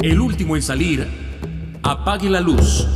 El 0.00 0.20
último 0.20 0.56
en 0.56 0.62
salir, 0.62 1.06
apague 1.82 2.28
la 2.28 2.40
luz. 2.40 2.86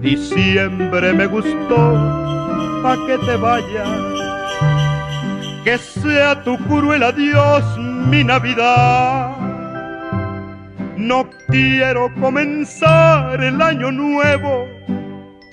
Diciembre 0.00 1.12
me 1.12 1.26
gustó, 1.26 1.76
pa' 2.82 2.96
que 3.06 3.18
te 3.18 3.36
vayas, 3.36 3.88
que 5.64 5.78
sea 5.78 6.44
tu 6.44 6.56
cruel 6.68 7.02
adiós 7.02 7.64
mi 7.78 8.22
Navidad. 8.22 9.36
No 10.96 11.28
quiero 11.48 12.12
comenzar 12.20 13.42
el 13.42 13.60
año 13.60 13.90
nuevo 13.90 14.66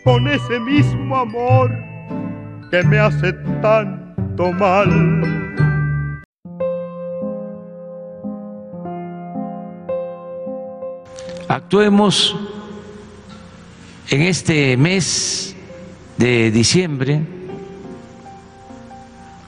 con 0.04 0.28
ese 0.28 0.60
mismo 0.60 1.18
amor 1.18 1.72
que 2.70 2.84
me 2.84 3.00
hace 3.00 3.34
tanto 3.62 4.52
mal. 4.54 5.41
Actuemos 11.52 12.34
en 14.10 14.22
este 14.22 14.78
mes 14.78 15.54
de 16.16 16.50
diciembre 16.50 17.24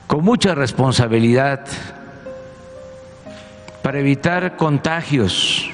con 0.06 0.22
mucha 0.22 0.54
responsabilidad 0.54 1.66
para 3.82 4.00
evitar 4.00 4.54
contagios, 4.58 5.70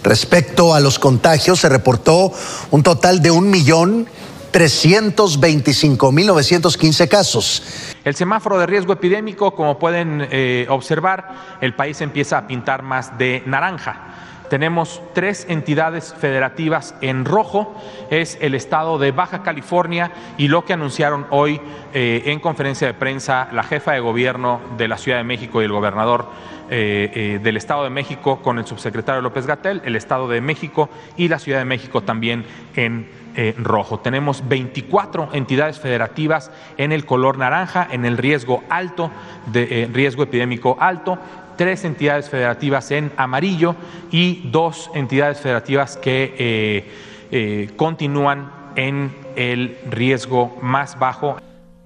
Respecto 0.01 0.73
a 0.73 0.79
los 0.79 0.97
contagios, 0.99 1.59
se 1.61 1.69
reportó 1.69 2.33
un 2.71 2.83
total 2.83 3.21
de 3.21 3.31
un 3.31 3.49
millón 3.49 4.07
325.915 4.53 7.09
casos. 7.09 7.63
El 8.03 8.15
semáforo 8.15 8.59
de 8.59 8.65
riesgo 8.65 8.91
epidémico, 8.93 9.55
como 9.55 9.79
pueden 9.79 10.27
eh, 10.31 10.65
observar, 10.69 11.57
el 11.59 11.75
país 11.75 11.99
empieza 12.01 12.37
a 12.37 12.47
pintar 12.47 12.83
más 12.83 13.17
de 13.17 13.43
naranja. 13.45 14.32
Tenemos 14.53 15.01
tres 15.13 15.47
entidades 15.49 16.13
federativas 16.13 16.93
en 17.01 17.25
rojo, 17.25 17.73
es 18.11 18.37
el 18.39 18.53
estado 18.53 18.99
de 18.99 19.11
Baja 19.11 19.41
California 19.41 20.11
y 20.37 20.47
lo 20.47 20.63
que 20.63 20.73
anunciaron 20.73 21.25
hoy 21.31 21.59
eh, 21.91 22.21
en 22.27 22.39
conferencia 22.39 22.85
de 22.85 22.93
prensa 22.93 23.47
la 23.51 23.63
jefa 23.63 23.93
de 23.93 23.99
gobierno 23.99 24.61
de 24.77 24.87
la 24.87 24.99
Ciudad 24.99 25.17
de 25.17 25.23
México 25.23 25.59
y 25.59 25.65
el 25.65 25.71
gobernador 25.71 26.27
eh, 26.69 27.39
del 27.41 27.57
Estado 27.57 27.83
de 27.83 27.89
México 27.89 28.43
con 28.43 28.59
el 28.59 28.67
subsecretario 28.67 29.23
López 29.23 29.47
Gatel, 29.47 29.81
el 29.85 29.95
Estado 29.95 30.27
de 30.27 30.39
México 30.39 30.87
y 31.17 31.29
la 31.29 31.39
Ciudad 31.39 31.57
de 31.57 31.65
México 31.65 32.01
también 32.01 32.45
en 32.75 33.09
eh, 33.35 33.55
rojo. 33.57 34.01
Tenemos 34.01 34.47
24 34.47 35.29
entidades 35.33 35.79
federativas 35.79 36.51
en 36.77 36.91
el 36.91 37.07
color 37.07 37.39
naranja, 37.39 37.87
en 37.89 38.05
el 38.05 38.19
riesgo 38.19 38.63
alto, 38.69 39.09
de 39.51 39.89
riesgo 39.91 40.21
epidémico 40.21 40.77
alto, 40.79 41.17
tres 41.55 41.83
entidades 41.85 42.29
federativas 42.29 42.91
en 42.91 43.11
amarillo 43.17 43.75
y 44.11 44.49
dos 44.51 44.89
entidades 44.93 45.39
federativas 45.39 45.97
que 45.97 46.33
eh, 46.37 46.85
eh, 47.31 47.69
continúan 47.75 48.51
en 48.75 49.15
el 49.35 49.77
riesgo 49.89 50.57
más 50.61 50.97
bajo. 50.99 51.37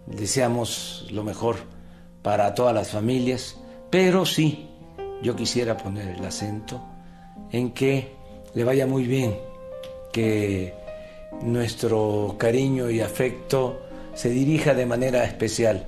Deseamos 0.06 1.08
lo 1.12 1.24
mejor 1.24 1.58
para 2.22 2.54
todas 2.56 2.74
las 2.74 2.92
familias, 2.92 3.58
pero 3.90 4.26
sí, 4.26 4.70
yo 5.22 5.36
quisiera 5.36 5.78
poner 5.78 6.18
el 6.18 6.26
acento 6.26 6.82
en 7.52 7.72
que 7.72 8.16
le 8.54 8.64
vaya 8.64 8.88
muy 8.88 9.06
bien, 9.06 9.38
que 10.12 10.74
nuestro 11.42 12.36
cariño 12.38 12.90
y 12.90 13.02
afecto 13.02 13.82
se 14.14 14.30
dirija 14.30 14.74
de 14.74 14.86
manera 14.86 15.24
especial 15.24 15.88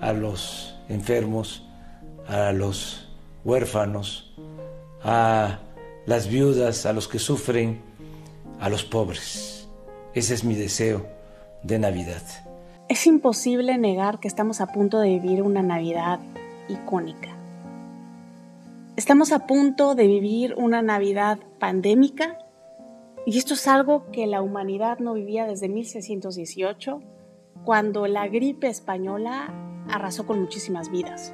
a 0.00 0.12
los 0.12 0.76
enfermos, 0.88 1.62
a 2.26 2.52
los 2.52 3.05
huérfanos, 3.46 4.34
a 5.02 5.60
las 6.04 6.28
viudas, 6.28 6.84
a 6.84 6.92
los 6.92 7.06
que 7.06 7.20
sufren, 7.20 7.80
a 8.58 8.68
los 8.68 8.84
pobres. 8.84 9.68
Ese 10.14 10.34
es 10.34 10.42
mi 10.42 10.56
deseo 10.56 11.06
de 11.62 11.78
Navidad. 11.78 12.22
Es 12.88 13.06
imposible 13.06 13.78
negar 13.78 14.18
que 14.18 14.26
estamos 14.26 14.60
a 14.60 14.66
punto 14.66 14.98
de 14.98 15.10
vivir 15.10 15.42
una 15.42 15.62
Navidad 15.62 16.18
icónica. 16.68 17.36
Estamos 18.96 19.30
a 19.30 19.46
punto 19.46 19.94
de 19.94 20.08
vivir 20.08 20.54
una 20.56 20.82
Navidad 20.82 21.38
pandémica 21.60 22.38
y 23.26 23.38
esto 23.38 23.54
es 23.54 23.68
algo 23.68 24.10
que 24.10 24.26
la 24.26 24.42
humanidad 24.42 24.98
no 24.98 25.14
vivía 25.14 25.46
desde 25.46 25.68
1618, 25.68 27.00
cuando 27.64 28.06
la 28.08 28.26
gripe 28.26 28.68
española 28.68 29.52
arrasó 29.88 30.26
con 30.26 30.40
muchísimas 30.40 30.90
vidas. 30.90 31.32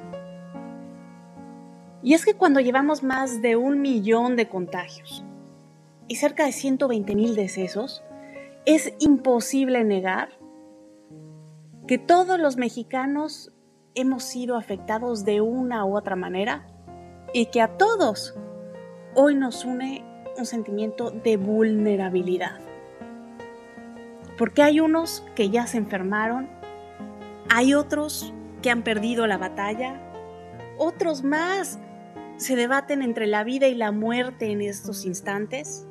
Y 2.03 2.13
es 2.13 2.25
que 2.25 2.33
cuando 2.33 2.59
llevamos 2.59 3.01
más 3.01 3.41
de 3.41 3.55
un 3.55 3.81
millón 3.81 4.35
de 4.35 4.49
contagios 4.49 5.23
y 6.09 6.17
cerca 6.17 6.45
de 6.45 6.51
120 6.51 7.15
mil 7.15 7.33
decesos, 7.35 8.03
es 8.65 8.93
imposible 8.99 9.83
negar 9.85 10.29
que 11.87 11.97
todos 11.97 12.39
los 12.39 12.57
mexicanos 12.57 13.53
hemos 13.95 14.23
sido 14.23 14.57
afectados 14.57 15.23
de 15.23 15.39
una 15.39 15.85
u 15.85 15.95
otra 15.95 16.17
manera 16.17 16.67
y 17.33 17.47
que 17.47 17.61
a 17.61 17.77
todos 17.77 18.35
hoy 19.15 19.35
nos 19.35 19.63
une 19.63 20.03
un 20.37 20.45
sentimiento 20.45 21.11
de 21.11 21.37
vulnerabilidad. 21.37 22.59
Porque 24.37 24.63
hay 24.63 24.79
unos 24.79 25.23
que 25.35 25.49
ya 25.49 25.67
se 25.67 25.77
enfermaron, 25.77 26.49
hay 27.49 27.75
otros 27.75 28.33
que 28.61 28.71
han 28.71 28.83
perdido 28.83 29.27
la 29.27 29.37
batalla, 29.37 30.01
otros 30.77 31.23
más 31.23 31.79
se 32.43 32.55
debaten 32.55 33.01
entre 33.01 33.25
la 33.25 33.43
vida 33.43 33.67
y 33.67 33.75
la 33.75 33.91
muerte 33.91 34.51
en 34.51 34.61
estos 34.61 35.05
instantes. 35.05 35.87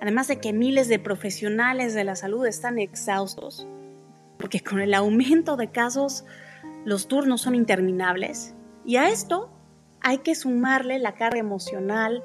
Además 0.00 0.28
de 0.28 0.40
que 0.40 0.52
miles 0.52 0.88
de 0.88 0.98
profesionales 0.98 1.94
de 1.94 2.04
la 2.04 2.16
salud 2.16 2.44
están 2.46 2.78
exhaustos, 2.78 3.68
porque 4.38 4.60
con 4.60 4.80
el 4.80 4.92
aumento 4.92 5.56
de 5.56 5.70
casos 5.70 6.24
los 6.84 7.06
turnos 7.06 7.42
son 7.42 7.54
interminables. 7.54 8.54
Y 8.84 8.96
a 8.96 9.08
esto 9.08 9.52
hay 10.00 10.18
que 10.18 10.34
sumarle 10.34 10.98
la 10.98 11.14
carga 11.14 11.38
emocional, 11.38 12.24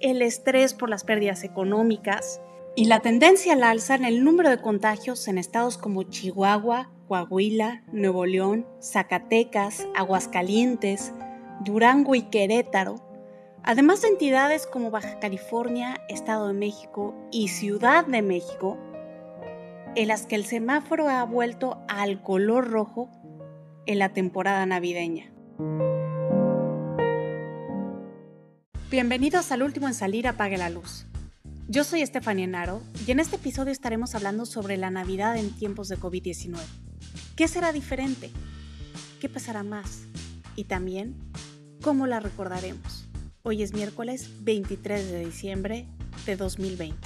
el 0.00 0.22
estrés 0.22 0.74
por 0.74 0.88
las 0.90 1.02
pérdidas 1.02 1.42
económicas 1.42 2.40
y 2.76 2.84
la 2.84 3.00
tendencia 3.00 3.54
al 3.54 3.64
alza 3.64 3.96
en 3.96 4.04
el 4.04 4.22
número 4.22 4.50
de 4.50 4.60
contagios 4.60 5.26
en 5.26 5.38
estados 5.38 5.76
como 5.76 6.04
Chihuahua, 6.04 6.90
Coahuila, 7.08 7.82
Nuevo 7.92 8.26
León, 8.26 8.66
Zacatecas, 8.80 9.88
Aguascalientes, 9.96 11.12
Durango 11.60 12.14
y 12.14 12.22
Querétaro, 12.22 12.96
además 13.62 14.02
de 14.02 14.08
entidades 14.08 14.66
como 14.66 14.90
Baja 14.90 15.18
California, 15.20 16.00
Estado 16.08 16.48
de 16.48 16.54
México 16.54 17.14
y 17.30 17.48
Ciudad 17.48 18.06
de 18.06 18.22
México, 18.22 18.78
en 19.94 20.08
las 20.08 20.26
que 20.26 20.34
el 20.34 20.44
semáforo 20.44 21.08
ha 21.08 21.24
vuelto 21.24 21.78
al 21.88 22.22
color 22.22 22.70
rojo 22.70 23.08
en 23.86 23.98
la 23.98 24.10
temporada 24.10 24.66
navideña. 24.66 25.30
Bienvenidos 28.90 29.52
al 29.52 29.62
último 29.62 29.86
en 29.86 29.94
salir 29.94 30.26
Apague 30.26 30.58
la 30.58 30.70
Luz. 30.70 31.06
Yo 31.68 31.84
soy 31.84 32.02
Estefania 32.02 32.46
Naro 32.46 32.82
y 33.06 33.10
en 33.10 33.20
este 33.20 33.36
episodio 33.36 33.72
estaremos 33.72 34.14
hablando 34.14 34.44
sobre 34.44 34.76
la 34.76 34.90
Navidad 34.90 35.36
en 35.36 35.50
tiempos 35.50 35.88
de 35.88 35.98
COVID-19. 35.98 36.56
¿Qué 37.36 37.48
será 37.48 37.72
diferente? 37.72 38.30
¿Qué 39.20 39.28
pasará 39.28 39.62
más? 39.62 40.02
Y 40.56 40.64
también 40.64 41.16
¿Cómo 41.84 42.06
la 42.06 42.18
recordaremos? 42.18 43.06
Hoy 43.42 43.62
es 43.62 43.74
miércoles 43.74 44.30
23 44.40 45.10
de 45.10 45.22
diciembre 45.26 45.86
de 46.24 46.34
2020. 46.34 46.96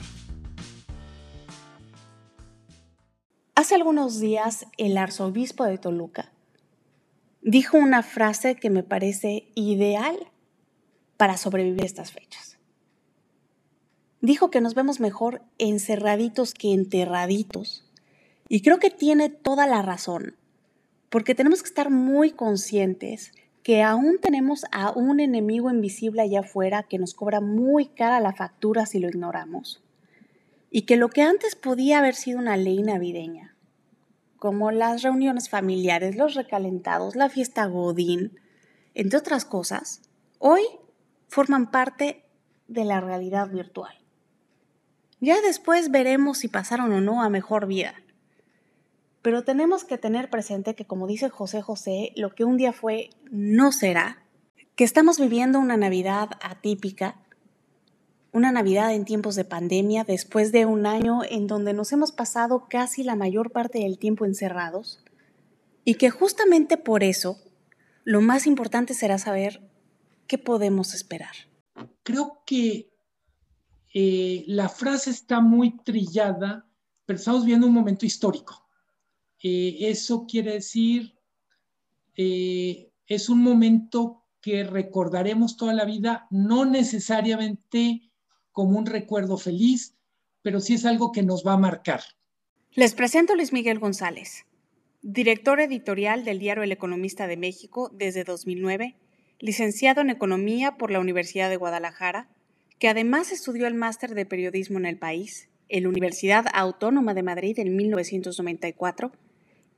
Hace 3.57 3.75
algunos 3.75 4.21
días 4.21 4.67
el 4.77 4.97
arzobispo 4.97 5.65
de 5.65 5.79
Toluca 5.79 6.31
dijo 7.43 7.77
una 7.77 8.05
frase 8.05 8.55
que 8.55 8.71
me 8.71 8.85
parece 8.85 9.49
ideal 9.57 10.17
para 11.17 11.37
sobrevivir 11.37 11.85
estas 11.85 12.13
fechas. 12.13 12.57
Dijo 14.21 14.49
que 14.53 14.61
nos 14.61 14.75
vemos 14.75 15.01
mejor 15.01 15.43
encerraditos 15.59 16.55
que 16.55 16.73
enterraditos 16.73 17.85
Y 18.49 18.63
creo 18.63 18.79
que 18.79 18.91
tiene 18.91 19.29
toda 19.29 19.67
la 19.67 19.83
razón, 19.83 20.37
porque 21.09 21.35
tenemos 21.35 21.65
que 21.65 21.69
estar 21.69 21.91
muy 21.91 22.31
conscientes 22.31 23.33
que 23.63 23.83
aún 23.83 24.19
tenemos 24.21 24.65
a 24.73 24.93
un 24.93 25.21
enemigo 25.21 25.71
invisible 25.71 26.23
allá 26.23 26.41
afuera 26.41 26.85
que 26.85 26.99
nos 26.99 27.15
cobra 27.15 27.41
muy 27.41 27.87
cara 27.87 28.21
la 28.21 28.33
factura 28.33 28.87
si 28.87 28.99
lo 28.99 29.09
ignoramos. 29.09 29.83
Y 30.71 30.83
que 30.83 30.97
lo 30.97 31.09
que 31.09 31.23
antes 31.23 31.57
podía 31.57 31.99
haber 31.99 32.15
sido 32.15 32.39
una 32.39 32.57
ley 32.57 32.83
navideña, 32.83 33.57
como 34.39 34.71
las 34.71 35.03
reuniones 35.03 35.49
familiares, 35.49 36.17
los 36.17 36.35
recalentados, 36.35 37.17
la 37.17 37.29
fiesta 37.29 37.67
Godín, 37.67 38.39
entre 38.95 39.19
otras 39.19 39.45
cosas, 39.45 40.03
hoy 40.39 40.63
forman 41.27 41.71
parte 41.71 42.25
de 42.69 42.85
la 42.85 43.01
realidad 43.01 43.49
virtual. 43.49 43.95
Ya 45.21 45.41
después 45.41 45.91
veremos 45.91 46.39
si 46.39 46.49
pasaron 46.49 46.93
o 46.93 47.01
no 47.01 47.23
a 47.23 47.29
mejor 47.29 47.67
vida. 47.67 47.95
Pero 49.29 49.45
tenemos 49.45 49.85
que 49.85 49.99
tener 49.99 50.31
presente 50.31 50.75
que, 50.75 50.87
como 50.87 51.07
dice 51.07 51.29
José 51.29 51.61
José, 51.61 52.13
lo 52.17 52.35
que 52.35 52.45
un 52.45 52.57
día 52.57 52.73
fue 52.73 53.11
no 53.31 53.73
será, 53.73 54.23
que 54.75 54.85
estamos 54.85 55.21
viviendo 55.21 55.59
una 55.59 55.77
Navidad 55.77 56.31
atípica, 56.41 57.21
una 58.33 58.53
Navidad 58.53 58.95
en 58.95 59.05
tiempos 59.05 59.35
de 59.35 59.45
pandemia, 59.45 60.05
después 60.05 60.51
de 60.51 60.65
un 60.65 60.87
año 60.87 61.21
en 61.29 61.47
donde 61.47 61.75
nos 61.75 61.93
hemos 61.93 62.11
pasado 62.11 62.69
casi 62.71 63.03
la 63.03 63.17
mayor 63.17 63.53
parte 63.53 63.81
del 63.81 63.99
tiempo 63.99 64.25
encerrados, 64.25 65.05
y 65.85 65.97
que 65.97 66.09
justamente 66.09 66.79
por 66.79 67.05
eso 67.05 67.37
lo 68.05 68.23
más 68.23 68.47
importante 68.47 68.95
será 68.95 69.19
saber 69.19 69.61
qué 70.27 70.39
podemos 70.39 70.95
esperar. 70.95 71.35
Creo 72.03 72.45
que 72.47 72.95
eh, 73.93 74.45
la 74.47 74.71
frase 74.71 75.11
está 75.11 75.43
muy 75.43 75.77
trillada, 75.85 76.67
pero 77.05 77.19
estamos 77.19 77.45
viendo 77.45 77.67
un 77.67 77.75
momento 77.75 78.07
histórico. 78.07 78.68
Eh, 79.43 79.77
eso 79.81 80.27
quiere 80.27 80.53
decir, 80.55 81.15
eh, 82.17 82.91
es 83.07 83.29
un 83.29 83.43
momento 83.43 84.25
que 84.41 84.65
recordaremos 84.65 85.57
toda 85.57 85.75
la 85.75 85.85
vida, 85.85 86.27
no 86.31 86.65
necesariamente 86.65 88.11
como 88.53 88.79
un 88.79 88.87
recuerdo 88.87 89.37
feliz, 89.37 89.97
pero 90.43 90.61
sí 90.61 90.75
es 90.75 90.85
algo 90.85 91.13
que 91.13 91.23
nos 91.23 91.47
va 91.47 91.53
a 91.55 91.59
marcar. 91.59 92.01
Les 92.73 92.95
presento 92.95 93.35
Luis 93.35 93.53
Miguel 93.53 93.79
González, 93.79 94.47
director 95.03 95.61
editorial 95.61 96.25
del 96.25 96.39
diario 96.39 96.63
El 96.63 96.73
Economista 96.73 97.27
de 97.27 97.37
México 97.37 97.91
desde 97.95 98.25
2009, 98.25 98.97
licenciado 99.41 100.01
en 100.01 100.11
Economía 100.11 100.77
por 100.77 100.91
la 100.91 101.01
Universidad 101.01 101.51
de 101.51 101.57
Guadalajara, 101.57 102.29
que 102.79 102.89
además 102.89 103.33
estudió 103.33 103.67
el 103.67 103.75
máster 103.75 104.15
de 104.15 104.27
periodismo 104.27 104.79
en 104.79 104.87
el 104.87 104.99
país, 104.99 105.49
en 105.69 105.85
la 105.85 105.89
Universidad 105.89 106.47
Autónoma 106.53 107.15
de 107.15 107.23
Madrid 107.23 107.59
en 107.59 107.77
1994, 107.77 109.13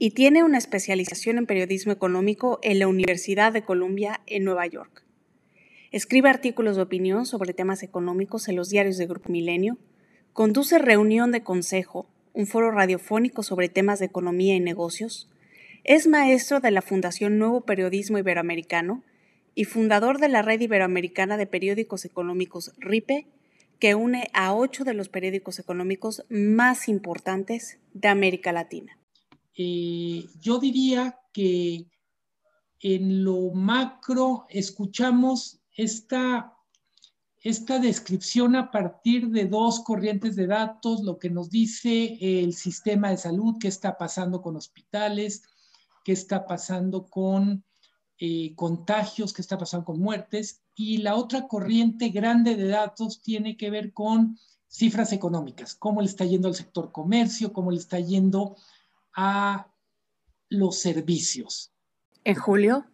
y 0.03 0.13
tiene 0.13 0.43
una 0.43 0.57
especialización 0.57 1.37
en 1.37 1.45
periodismo 1.45 1.93
económico 1.93 2.59
en 2.63 2.79
la 2.79 2.89
Universidad 2.89 3.53
de 3.53 3.65
Columbia 3.65 4.23
en 4.25 4.45
Nueva 4.45 4.67
York. 4.67 5.05
Escribe 5.93 6.31
artículos 6.31 6.77
de 6.77 6.83
opinión 6.83 7.27
sobre 7.27 7.53
temas 7.53 7.83
económicos 7.83 8.49
en 8.49 8.57
los 8.57 8.71
diarios 8.71 8.97
de 8.97 9.07
Grupo 9.07 9.31
Milenio, 9.31 9.77
conduce 10.33 10.79
reunión 10.79 11.33
de 11.33 11.43
consejo, 11.43 12.09
un 12.33 12.47
foro 12.47 12.71
radiofónico 12.71 13.43
sobre 13.43 13.69
temas 13.69 13.99
de 13.99 14.07
economía 14.07 14.55
y 14.55 14.61
negocios, 14.61 15.29
es 15.85 16.07
maestro 16.07 16.61
de 16.61 16.71
la 16.71 16.81
Fundación 16.81 17.39
Nuevo 17.39 17.67
Periodismo 17.67 18.17
Iberoamericano 18.17 19.05
y 19.55 19.65
fundador 19.65 20.19
de 20.19 20.31
la 20.31 20.41
Red 20.41 20.63
Iberoamericana 20.63 21.37
de 21.37 21.47
Periódicos 21.47 22.07
Económicos 22.07 22.73
RIPE, 22.79 23.27
que 23.79 23.95
une 23.95 24.31
a 24.33 24.55
ocho 24.55 24.85
de 24.85 24.95
los 24.95 25.11
periódicos 25.11 25.59
económicos 25.59 26.25
más 26.31 26.89
importantes 26.89 27.79
de 27.93 28.09
América 28.09 28.53
Latina. 28.53 28.97
Eh, 29.63 30.27
yo 30.41 30.59
diría 30.59 31.21
que 31.35 31.87
en 32.81 33.23
lo 33.23 33.51
macro 33.51 34.47
escuchamos 34.49 35.61
esta, 35.77 36.57
esta 37.43 37.79
descripción 37.79 38.57
a 38.57 38.71
partir 38.71 39.29
de 39.29 39.45
dos 39.45 39.81
corrientes 39.81 40.35
de 40.35 40.47
datos, 40.47 41.03
lo 41.03 41.19
que 41.19 41.29
nos 41.29 41.51
dice 41.51 42.17
el 42.21 42.55
sistema 42.55 43.11
de 43.11 43.19
salud, 43.19 43.57
qué 43.61 43.69
está 43.69 43.99
pasando 43.99 44.41
con 44.41 44.57
hospitales, 44.57 45.43
qué 46.07 46.13
está 46.13 46.47
pasando 46.47 47.05
con 47.05 47.63
eh, 48.19 48.55
contagios, 48.55 49.35
qué 49.35 49.43
está 49.43 49.59
pasando 49.59 49.85
con 49.85 50.01
muertes, 50.01 50.63
y 50.75 50.99
la 50.99 51.17
otra 51.17 51.47
corriente 51.47 52.09
grande 52.09 52.57
de 52.57 52.69
datos 52.69 53.21
tiene 53.21 53.59
que 53.59 53.69
ver 53.69 53.93
con 53.93 54.39
cifras 54.69 55.13
económicas, 55.13 55.75
cómo 55.75 56.01
le 56.01 56.07
está 56.07 56.25
yendo 56.25 56.49
al 56.49 56.55
sector 56.55 56.93
comercio, 56.93 57.53
cómo 57.53 57.71
le 57.71 57.77
está 57.79 58.01
yendo 58.01 58.57
a 59.15 59.73
los 60.49 60.81
servicios. 60.81 61.73
En 62.25 62.35
julio, 62.35 62.87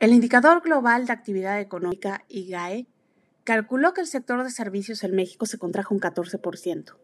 el 0.00 0.12
indicador 0.12 0.62
global 0.62 1.06
de 1.06 1.12
actividad 1.12 1.60
económica, 1.60 2.24
IGAE, 2.28 2.86
calculó 3.44 3.94
que 3.94 4.00
el 4.00 4.06
sector 4.06 4.42
de 4.42 4.50
servicios 4.50 5.04
en 5.04 5.14
México 5.14 5.46
se 5.46 5.58
contrajo 5.58 5.94
un 5.94 6.00
14%, 6.00 6.96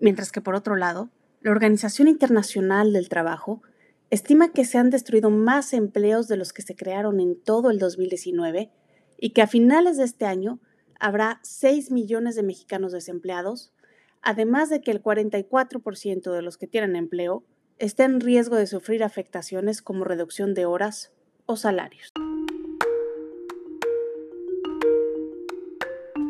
mientras 0.00 0.32
que 0.32 0.40
por 0.40 0.54
otro 0.54 0.76
lado, 0.76 1.10
la 1.40 1.50
Organización 1.50 2.08
Internacional 2.08 2.92
del 2.92 3.08
Trabajo 3.08 3.62
estima 4.10 4.52
que 4.52 4.64
se 4.64 4.78
han 4.78 4.90
destruido 4.90 5.30
más 5.30 5.72
empleos 5.72 6.28
de 6.28 6.36
los 6.36 6.52
que 6.52 6.62
se 6.62 6.76
crearon 6.76 7.18
en 7.18 7.42
todo 7.42 7.70
el 7.70 7.78
2019 7.78 8.70
y 9.18 9.30
que 9.30 9.42
a 9.42 9.46
finales 9.46 9.96
de 9.96 10.04
este 10.04 10.24
año 10.24 10.60
habrá 11.00 11.40
6 11.42 11.90
millones 11.90 12.36
de 12.36 12.44
mexicanos 12.44 12.92
desempleados, 12.92 13.72
además 14.20 14.70
de 14.70 14.80
que 14.82 14.92
el 14.92 15.02
44% 15.02 16.32
de 16.32 16.42
los 16.42 16.56
que 16.56 16.68
tienen 16.68 16.94
empleo 16.94 17.44
está 17.82 18.04
en 18.04 18.20
riesgo 18.20 18.54
de 18.54 18.68
sufrir 18.68 19.02
afectaciones 19.02 19.82
como 19.82 20.04
reducción 20.04 20.54
de 20.54 20.66
horas 20.66 21.10
o 21.46 21.56
salarios. 21.56 22.12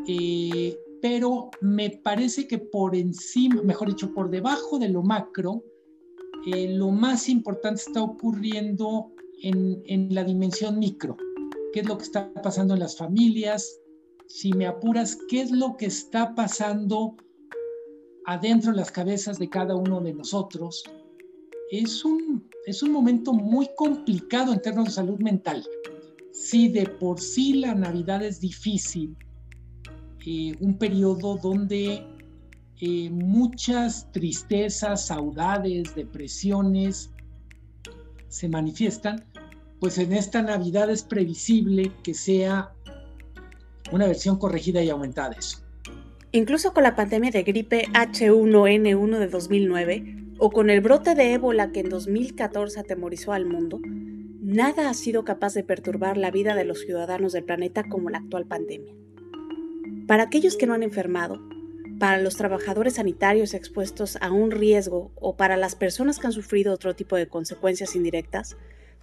Eh, 0.09 0.79
pero 1.03 1.51
me 1.61 1.91
parece 1.91 2.49
que 2.49 2.57
por 2.57 2.97
encima, 2.97 3.61
mejor 3.63 3.89
dicho, 3.89 4.15
por 4.15 4.31
debajo 4.31 4.79
de 4.79 4.89
lo 4.89 5.03
macro, 5.03 5.63
eh, 6.47 6.75
lo 6.75 6.91
más 6.91 7.29
importante 7.29 7.83
está 7.87 8.03
ocurriendo 8.03 9.13
en, 9.43 9.83
en 9.85 10.15
la 10.15 10.25
dimensión 10.25 10.79
micro. 10.79 11.19
¿Qué 11.75 11.81
es 11.81 11.87
lo 11.87 11.99
que 11.99 12.05
está 12.05 12.33
pasando 12.33 12.73
en 12.73 12.81
las 12.81 12.97
familias? 12.97 13.79
Si 14.27 14.55
me 14.55 14.67
apuras, 14.67 15.19
¿qué 15.29 15.43
es 15.43 15.51
lo 15.51 15.77
que 15.77 15.87
está 15.87 16.35
pasando 16.35 17.15
adentro 18.25 18.71
de 18.71 18.79
las 18.79 18.91
cabezas 18.91 19.39
de 19.39 19.51
cada 19.51 19.77
uno 19.77 20.01
de 20.01 20.15
nosotros? 20.15 20.83
Es 21.73 22.05
un, 22.05 22.51
es 22.67 22.83
un 22.83 22.93
momento 22.93 23.33
muy 23.33 23.67
complicado 23.77 24.53
en 24.53 24.61
términos 24.61 24.89
de 24.89 24.95
salud 24.95 25.19
mental. 25.21 25.65
Si 26.31 26.69
de 26.69 26.87
por 26.87 27.19
sí 27.19 27.55
la 27.55 27.75
Navidad 27.75 28.23
es 28.23 28.41
difícil, 28.41 29.17
eh, 30.27 30.55
un 30.61 30.77
periodo 30.77 31.39
donde 31.39 32.05
eh, 32.79 33.11
muchas 33.11 34.13
tristezas, 34.13 35.07
saudades, 35.07 35.95
depresiones 35.95 37.11
se 38.29 38.51
manifiestan, 38.51 39.25
pues 39.81 39.97
en 39.97 40.13
esta 40.13 40.43
Navidad 40.43 40.91
es 40.91 41.03
previsible 41.03 41.91
que 42.03 42.13
sea 42.13 42.71
una 43.91 44.07
versión 44.07 44.39
corregida 44.39 44.83
y 44.83 44.91
aumentada 44.91 45.31
de 45.31 45.37
eso. 45.39 45.59
Incluso 46.33 46.75
con 46.75 46.83
la 46.83 46.97
pandemia 46.97 47.31
de 47.31 47.43
gripe 47.43 47.87
H1N1 47.93 49.19
de 49.19 49.29
2009, 49.29 50.23
o 50.45 50.51
con 50.51 50.71
el 50.71 50.81
brote 50.81 51.15
de 51.15 51.35
ébola 51.35 51.71
que 51.71 51.79
en 51.79 51.89
2014 51.89 52.81
atemorizó 52.81 53.33
al 53.33 53.47
mundo, 53.47 53.79
nada 54.41 54.91
ha 54.91 54.95
sido 54.95 55.25
capaz 55.25 55.55
de 55.55 55.63
perturbar 55.63 56.17
la 56.17 56.33
vida 56.33 56.57
de 56.57 56.65
los 56.65 56.81
ciudadanos 56.81 57.33
del 57.33 57.45
planeta 57.45 57.85
como 57.85 58.11
la 58.11 58.19
actual 58.19 58.47
pandemia. 58.47 58.93
Para 60.09 60.25
aquellos 60.25 60.57
que 60.57 60.67
no 60.67 60.75
han 60.75 60.83
enfermado, 60.83 61.41
para 62.01 62.19
los 62.19 62.35
trabajadores 62.35 62.95
sanitarios 62.95 63.55
expuestos 63.55 64.19
a 64.21 64.33
un 64.33 64.51
riesgo 64.51 65.13
o 65.15 65.37
para 65.37 65.57
las 65.57 65.77
personas 65.77 66.19
que 66.19 66.27
han 66.27 66.33
sufrido 66.33 66.75
otro 66.75 66.97
tipo 66.97 67.15
de 67.15 67.29
consecuencias 67.29 67.95
indirectas, 67.95 68.57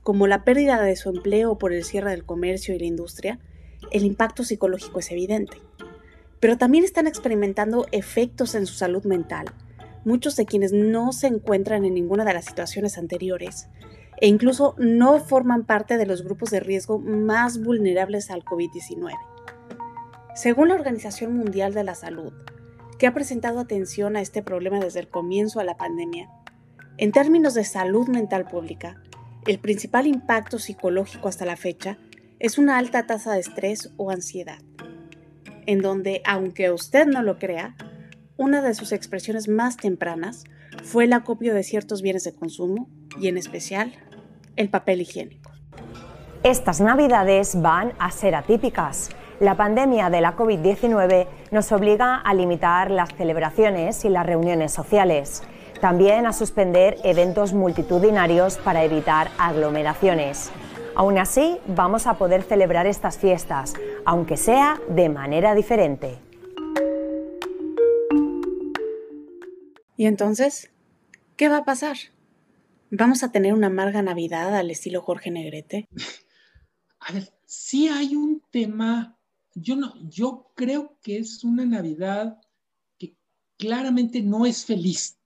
como 0.03 0.27
la 0.27 0.43
pérdida 0.43 0.81
de 0.81 0.97
su 0.97 1.07
empleo 1.07 1.57
por 1.57 1.71
el 1.71 1.85
cierre 1.85 2.11
del 2.11 2.25
comercio 2.25 2.75
y 2.75 2.79
la 2.79 2.85
industria, 2.85 3.39
el 3.91 4.03
impacto 4.03 4.43
psicológico 4.43 4.99
es 4.99 5.09
evidente. 5.09 5.55
Pero 6.41 6.57
también 6.57 6.83
están 6.83 7.07
experimentando 7.07 7.87
efectos 7.93 8.55
en 8.55 8.65
su 8.65 8.73
salud 8.73 9.05
mental, 9.05 9.45
muchos 10.05 10.35
de 10.35 10.45
quienes 10.45 10.71
no 10.71 11.11
se 11.11 11.27
encuentran 11.27 11.85
en 11.85 11.93
ninguna 11.93 12.25
de 12.25 12.33
las 12.33 12.45
situaciones 12.45 12.97
anteriores 12.97 13.67
e 14.21 14.27
incluso 14.27 14.75
no 14.77 15.19
forman 15.19 15.65
parte 15.65 15.97
de 15.97 16.05
los 16.05 16.23
grupos 16.23 16.49
de 16.49 16.59
riesgo 16.59 16.99
más 16.99 17.63
vulnerables 17.63 18.29
al 18.31 18.43
COVID-19. 18.43 19.13
Según 20.35 20.69
la 20.69 20.75
Organización 20.75 21.35
Mundial 21.35 21.73
de 21.73 21.83
la 21.83 21.95
Salud, 21.95 22.33
que 22.97 23.07
ha 23.07 23.13
presentado 23.13 23.59
atención 23.59 24.17
a 24.17 24.21
este 24.21 24.43
problema 24.43 24.79
desde 24.79 24.99
el 24.99 25.07
comienzo 25.07 25.59
de 25.59 25.65
la 25.65 25.77
pandemia, 25.77 26.29
en 26.97 27.13
términos 27.13 27.53
de 27.53 27.63
salud 27.63 28.09
mental 28.09 28.45
pública, 28.45 29.01
el 29.47 29.59
principal 29.59 30.05
impacto 30.05 30.59
psicológico 30.59 31.29
hasta 31.29 31.45
la 31.45 31.55
fecha 31.55 31.97
es 32.39 32.57
una 32.57 32.77
alta 32.77 33.07
tasa 33.07 33.33
de 33.33 33.39
estrés 33.39 33.93
o 33.95 34.11
ansiedad, 34.11 34.59
en 35.65 35.79
donde, 35.79 36.21
aunque 36.25 36.71
usted 36.71 37.05
no 37.05 37.23
lo 37.23 37.39
crea, 37.39 37.75
una 38.39 38.61
de 38.61 38.73
sus 38.73 38.93
expresiones 38.93 39.49
más 39.49 39.75
tempranas 39.75 40.45
fue 40.81 41.03
el 41.03 41.11
acopio 41.11 41.53
de 41.53 41.61
ciertos 41.61 42.01
bienes 42.01 42.23
de 42.23 42.33
consumo 42.33 42.87
y 43.19 43.27
en 43.27 43.37
especial 43.37 43.93
el 44.55 44.69
papel 44.69 45.01
higiénico. 45.01 45.51
Estas 46.43 46.79
navidades 46.79 47.61
van 47.61 47.91
a 47.99 48.09
ser 48.11 48.35
atípicas. 48.35 49.09
La 49.41 49.55
pandemia 49.55 50.09
de 50.09 50.21
la 50.21 50.37
COVID-19 50.37 51.27
nos 51.51 51.69
obliga 51.73 52.15
a 52.15 52.33
limitar 52.33 52.91
las 52.91 53.13
celebraciones 53.13 54.05
y 54.05 54.09
las 54.09 54.25
reuniones 54.25 54.71
sociales. 54.71 55.43
También 55.81 56.25
a 56.25 56.31
suspender 56.31 56.95
eventos 57.03 57.51
multitudinarios 57.51 58.57
para 58.57 58.85
evitar 58.85 59.31
aglomeraciones. 59.37 60.49
Aún 60.95 61.17
así, 61.17 61.57
vamos 61.67 62.07
a 62.07 62.13
poder 62.13 62.43
celebrar 62.43 62.87
estas 62.87 63.17
fiestas, 63.17 63.73
aunque 64.05 64.37
sea 64.37 64.79
de 64.87 65.09
manera 65.09 65.55
diferente. 65.55 66.28
¿Y 69.99 70.05
entonces? 70.05 70.71
¿Qué 71.35 71.49
va 71.49 71.57
a 71.57 71.65
pasar? 71.65 71.97
¿Vamos 72.89 73.21
a 73.21 73.33
tener 73.33 73.53
una 73.53 73.67
amarga 73.67 74.01
Navidad 74.01 74.55
al 74.55 74.71
estilo 74.71 75.01
Jorge 75.01 75.29
Negrete? 75.29 75.89
A 77.01 77.11
ver, 77.11 77.33
sí 77.43 77.89
hay 77.89 78.15
un 78.15 78.41
tema, 78.49 79.19
yo 79.55 79.75
no, 79.75 79.93
yo 80.07 80.53
creo 80.55 80.97
que 81.01 81.17
es 81.17 81.43
una 81.43 81.65
Navidad 81.65 82.39
que 82.97 83.17
claramente 83.57 84.21
no 84.21 84.45
es 84.45 84.63
feliz. 84.63 85.17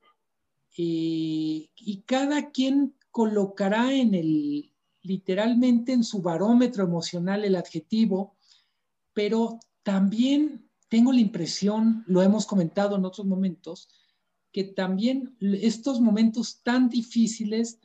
Eh, 0.76 1.70
y 1.76 2.04
cada 2.08 2.50
quien 2.50 2.96
colocará 3.12 3.94
en 3.94 4.16
el, 4.16 4.74
literalmente 5.04 5.94
en 5.94 6.04
su 6.04 6.24
barómetro 6.24 6.84
emocional 6.84 7.46
el 7.46 7.58
adjetivo, 7.58 8.38
pero 9.14 9.60
también 9.84 10.68
tengo 10.90 11.14
la 11.14 11.22
impresión, 11.22 12.04
lo 12.08 12.24
hemos 12.24 12.48
comentado 12.48 12.96
en 12.96 13.06
otros 13.06 13.28
momentos, 13.28 13.88
que 14.54 14.64
también 14.64 15.36
estos 15.42 16.00
momentos 16.00 16.62
tan 16.62 16.88
difíciles 16.88 17.80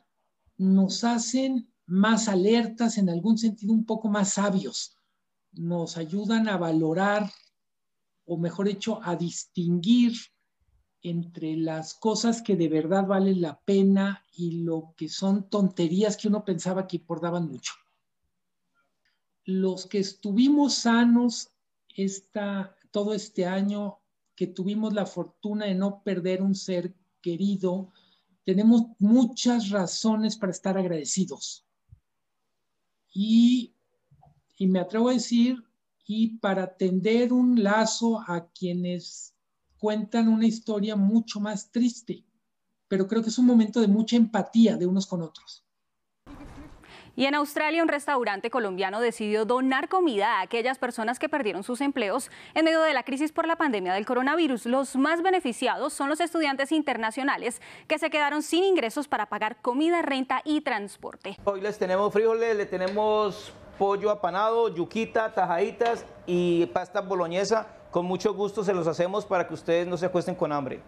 nos 0.55 1.03
hacen 1.03 1.67
más 1.87 2.27
alertas, 2.27 2.99
en 2.99 3.09
algún 3.09 3.39
sentido 3.39 3.73
un 3.73 3.85
poco 3.85 4.07
más 4.07 4.33
sabios, 4.33 4.95
nos 5.51 5.97
ayudan 5.97 6.47
a 6.47 6.57
valorar, 6.57 7.29
o 8.25 8.37
mejor 8.37 8.67
dicho, 8.67 8.99
a 9.03 9.15
distinguir 9.15 10.13
entre 11.01 11.57
las 11.57 11.95
cosas 11.95 12.43
que 12.43 12.55
de 12.55 12.69
verdad 12.69 13.07
valen 13.07 13.41
la 13.41 13.59
pena 13.61 14.23
y 14.31 14.61
lo 14.61 14.93
que 14.95 15.09
son 15.09 15.49
tonterías 15.49 16.17
que 16.17 16.27
uno 16.27 16.45
pensaba 16.45 16.85
que 16.85 16.97
importaban 16.97 17.49
mucho. 17.49 17.73
Los 19.45 19.87
que 19.87 19.97
estuvimos 19.97 20.75
sanos 20.75 21.49
esta, 21.95 22.75
todo 22.91 23.15
este 23.15 23.47
año 23.47 23.99
que 24.39 24.47
tuvimos 24.47 24.93
la 24.93 25.05
fortuna 25.05 25.65
de 25.65 25.75
no 25.75 26.01
perder 26.01 26.41
un 26.41 26.55
ser 26.55 26.95
querido, 27.21 27.91
tenemos 28.45 28.83
muchas 28.97 29.69
razones 29.69 30.37
para 30.37 30.53
estar 30.53 30.77
agradecidos. 30.77 31.67
Y, 33.13 33.75
y 34.55 34.67
me 34.67 34.79
atrevo 34.79 35.09
a 35.09 35.13
decir, 35.13 35.61
y 36.07 36.37
para 36.37 36.77
tender 36.77 37.33
un 37.33 37.61
lazo 37.61 38.21
a 38.25 38.47
quienes 38.49 39.35
cuentan 39.77 40.29
una 40.29 40.47
historia 40.47 40.95
mucho 40.95 41.41
más 41.41 41.69
triste, 41.69 42.23
pero 42.87 43.09
creo 43.09 43.21
que 43.21 43.31
es 43.31 43.39
un 43.39 43.45
momento 43.45 43.81
de 43.81 43.89
mucha 43.89 44.15
empatía 44.15 44.77
de 44.77 44.85
unos 44.85 45.05
con 45.05 45.21
otros. 45.21 45.65
Y 47.19 47.25
en 47.25 47.35
Australia, 47.35 47.83
un 47.83 47.89
restaurante 47.89 48.49
colombiano 48.49 49.01
decidió 49.01 49.43
donar 49.43 49.89
comida 49.89 50.37
a 50.37 50.41
aquellas 50.41 50.79
personas 50.79 51.19
que 51.19 51.27
perdieron 51.27 51.63
sus 51.63 51.81
empleos 51.81 52.31
en 52.53 52.63
medio 52.63 52.81
de 52.81 52.93
la 52.93 53.03
crisis 53.03 53.33
por 53.33 53.45
la 53.45 53.57
pandemia 53.57 53.91
del 53.91 54.05
coronavirus. 54.05 54.65
Los 54.65 54.95
más 54.95 55.21
beneficiados 55.21 55.91
son 55.91 56.07
los 56.07 56.21
estudiantes 56.21 56.71
internacionales 56.71 57.61
que 57.89 57.99
se 57.99 58.09
quedaron 58.09 58.41
sin 58.41 58.63
ingresos 58.63 59.09
para 59.09 59.25
pagar 59.25 59.57
comida, 59.61 60.01
renta 60.01 60.41
y 60.45 60.61
transporte. 60.61 61.35
Hoy 61.43 61.59
les 61.59 61.77
tenemos 61.77 62.13
frijoles, 62.13 62.55
le 62.55 62.65
tenemos 62.65 63.51
pollo 63.77 64.11
apanado, 64.11 64.73
yuquita, 64.73 65.33
tajaditas 65.33 66.05
y 66.25 66.67
pasta 66.67 67.01
boloñesa. 67.01 67.67
Con 67.91 68.05
mucho 68.05 68.33
gusto 68.33 68.63
se 68.63 68.73
los 68.73 68.87
hacemos 68.87 69.25
para 69.25 69.45
que 69.45 69.55
ustedes 69.55 69.85
no 69.85 69.97
se 69.97 70.05
acuesten 70.05 70.35
con 70.35 70.53
hambre. 70.53 70.81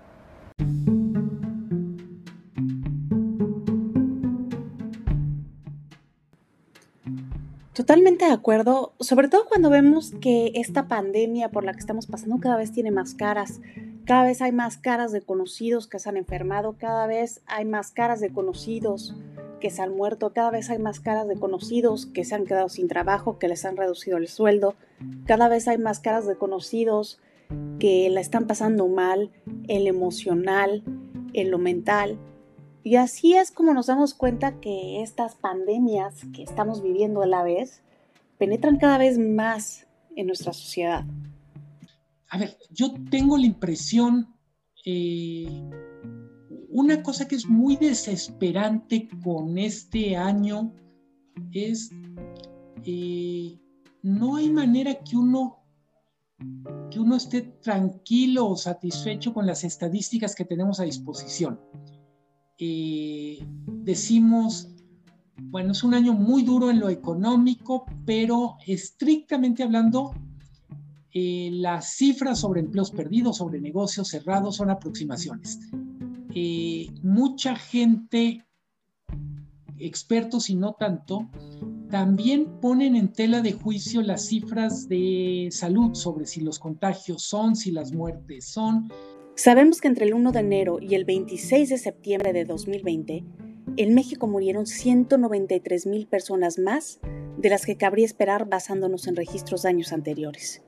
Totalmente 7.82 8.26
de 8.26 8.32
acuerdo, 8.32 8.94
sobre 9.00 9.28
todo 9.28 9.48
cuando 9.48 9.72
vemos 9.72 10.12
que 10.22 10.52
esta 10.54 10.88
pandemia 10.88 11.50
por 11.50 11.64
la 11.64 11.74
que 11.74 11.80
estamos 11.80 12.06
pasando 12.06 12.38
cada 12.40 12.56
vez 12.56 12.72
tiene 12.72 12.92
más 12.92 13.16
caras, 13.16 13.60
cada 14.06 14.24
vez 14.24 14.40
hay 14.44 14.52
más 14.52 14.78
caras 14.78 15.12
de 15.12 15.22
conocidos 15.24 15.88
que 15.88 15.98
se 15.98 16.08
han 16.08 16.16
enfermado, 16.16 16.76
cada 16.78 17.08
vez 17.08 17.42
hay 17.48 17.66
más 17.66 17.90
caras 17.90 18.20
de 18.20 18.32
conocidos 18.32 19.16
que 19.60 19.72
se 19.72 19.82
han 19.82 19.98
muerto, 19.98 20.32
cada 20.32 20.52
vez 20.52 20.70
hay 20.70 20.78
más 20.78 21.00
caras 21.00 21.28
de 21.28 21.40
conocidos 21.40 22.06
que 22.06 22.24
se 22.24 22.36
han 22.36 22.46
quedado 22.46 22.70
sin 22.70 22.88
trabajo, 22.88 23.40
que 23.40 23.48
les 23.48 23.66
han 23.66 23.78
reducido 23.78 24.18
el 24.18 24.28
sueldo, 24.28 24.76
cada 25.26 25.48
vez 25.48 25.68
hay 25.68 25.80
más 25.80 26.00
caras 26.02 26.28
de 26.28 26.36
conocidos 26.36 27.20
que 27.80 28.12
la 28.12 28.22
están 28.22 28.46
pasando 28.46 28.88
mal 28.90 29.32
en 29.68 29.86
lo 29.86 29.90
emocional, 29.90 30.84
en 31.34 31.50
lo 31.50 31.58
mental. 31.58 32.20
Y 32.84 32.96
así 32.96 33.36
es 33.36 33.52
como 33.52 33.74
nos 33.74 33.88
damos 33.88 34.14
cuenta 34.14 34.60
que 34.60 35.02
estas 35.02 35.36
pandemias 35.36 36.26
que 36.34 36.44
estamos 36.44 36.82
viviendo 36.82 37.22
a 37.22 37.28
la 37.28 37.44
vez 37.44 37.84
penetran 38.38 38.78
cada 38.78 38.98
vez 38.98 39.20
más 39.20 39.88
en 40.16 40.28
nuestra 40.28 40.54
sociedad. 40.54 41.06
A 42.30 42.38
ver, 42.38 42.58
yo 42.72 42.94
tengo 43.10 43.38
la 43.38 43.46
impresión, 43.46 44.34
eh, 44.86 45.48
una 46.70 47.04
cosa 47.04 47.28
que 47.28 47.36
es 47.36 47.48
muy 47.48 47.76
desesperante 47.76 49.10
con 49.24 49.58
este 49.58 50.16
año 50.16 50.74
es, 51.52 51.92
eh, 52.86 53.60
no 54.02 54.38
hay 54.38 54.50
manera 54.50 54.96
que 55.04 55.18
uno 55.18 55.58
que 56.90 57.00
uno 57.00 57.16
esté 57.16 57.42
tranquilo 57.42 58.48
o 58.48 58.58
satisfecho 58.58 59.34
con 59.34 59.46
las 59.46 59.64
estadísticas 59.64 60.34
que 60.34 60.46
tenemos 60.46 60.80
a 60.80 60.84
disposición. 60.84 61.60
Eh, 62.64 63.44
decimos, 63.66 64.70
bueno, 65.36 65.72
es 65.72 65.84
un 65.84 65.96
año 65.96 66.14
muy 66.14 66.44
duro 66.44 66.70
en 66.70 66.80
lo 66.80 66.90
económico, 66.90 67.86
pero 68.06 68.58
estrictamente 68.68 69.64
hablando, 69.64 70.14
eh, 71.12 71.50
las 71.54 71.96
cifras 71.96 72.40
sobre 72.40 72.60
empleos 72.60 72.92
perdidos, 72.92 73.38
sobre 73.38 73.60
negocios 73.60 74.10
cerrados, 74.10 74.58
son 74.58 74.70
aproximaciones. 74.70 75.60
Eh, 76.36 76.88
mucha 77.02 77.56
gente, 77.56 78.46
expertos 79.80 80.52
y 80.52 80.56
no 80.56 80.74
tanto, 80.74 81.28
también 81.90 82.60
ponen 82.62 82.96
en 82.96 83.12
tela 83.12 83.42
de 83.42 83.54
juicio 83.54 84.04
las 84.04 84.28
cifras 84.28 84.88
de 84.88 85.50
salud 85.52 85.96
sobre 85.96 86.28
si 86.28 86.42
los 86.42 86.60
contagios 86.60 87.24
son, 87.24 87.56
si 87.56 87.72
las 87.72 87.92
muertes 87.92 88.46
son, 88.46 88.88
Sabemos 89.44 89.82
que 89.82 89.88
entre 89.88 90.06
el 90.06 90.14
1 90.14 90.34
de 90.34 90.40
enero 90.40 90.78
y 90.80 90.94
el 90.94 91.04
26 91.04 91.70
de 91.70 91.80
septiembre 91.80 92.32
de 92.32 92.46
2020, 92.46 93.24
en 93.76 93.96
México 93.96 94.28
murieron 94.28 94.68
193 94.68 95.88
mil 95.88 96.06
personas 96.06 96.60
más 96.60 97.00
de 97.40 97.50
las 97.50 97.66
que 97.66 97.76
cabría 97.76 98.06
esperar 98.06 98.48
basándonos 98.48 99.08
en 99.08 99.16
registros 99.16 99.64
de 99.64 99.70
años 99.70 99.94
anteriores. 99.94 100.62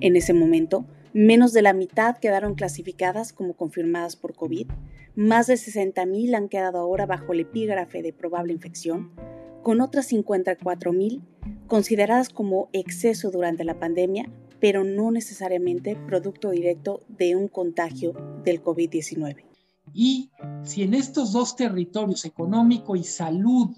En 0.00 0.16
ese 0.16 0.32
momento, 0.32 0.86
menos 1.12 1.52
de 1.52 1.62
la 1.62 1.72
mitad 1.72 2.18
quedaron 2.18 2.56
clasificadas 2.56 3.32
como 3.32 3.54
confirmadas 3.54 4.16
por 4.16 4.34
COVID, 4.34 4.66
más 5.14 5.46
de 5.46 5.56
60 5.56 6.04
mil 6.06 6.34
han 6.34 6.48
quedado 6.48 6.78
ahora 6.78 7.06
bajo 7.06 7.32
el 7.32 7.38
epígrafe 7.38 8.02
de 8.02 8.12
probable 8.12 8.52
infección, 8.52 9.12
con 9.62 9.80
otras 9.80 10.06
54 10.06 10.92
mil 10.92 11.22
consideradas 11.68 12.30
como 12.30 12.70
exceso 12.72 13.30
durante 13.30 13.62
la 13.62 13.78
pandemia 13.78 14.28
pero 14.60 14.84
no 14.84 15.10
necesariamente 15.10 15.96
producto 15.96 16.50
directo 16.50 17.00
de 17.08 17.34
un 17.34 17.48
contagio 17.48 18.12
del 18.44 18.62
COVID-19. 18.62 19.44
Y 19.92 20.30
si 20.62 20.82
en 20.82 20.94
estos 20.94 21.32
dos 21.32 21.56
territorios, 21.56 22.24
económico 22.24 22.94
y 22.94 23.02
salud, 23.02 23.70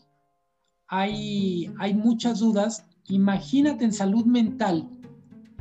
hay, 0.89 1.73
hay 1.79 1.95
muchas 1.95 2.41
dudas, 2.41 2.85
imagínate 3.09 3.85
en 3.85 3.93
salud 3.93 4.27
mental, 4.27 4.91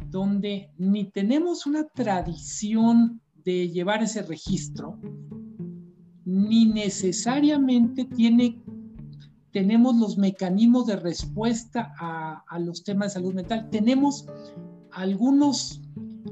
donde 0.10 0.72
ni 0.78 1.06
tenemos 1.06 1.66
una 1.66 1.88
tradición 1.88 3.22
de 3.46 3.70
llevar 3.70 4.04
ese 4.04 4.24
registro, 4.24 5.00
ni 6.26 6.66
necesariamente 6.66 8.06
tiene, 8.06 8.62
tenemos 9.52 9.96
los 9.96 10.18
mecanismos 10.18 10.88
de 10.88 10.98
respuesta 10.98 11.94
a, 11.98 12.44
a 12.48 12.60
los 12.60 12.84
temas 12.84 13.14
de 13.14 13.22
salud 13.22 13.34
mental. 13.34 13.70
Tenemos 13.70 14.28
algunos, 14.94 15.82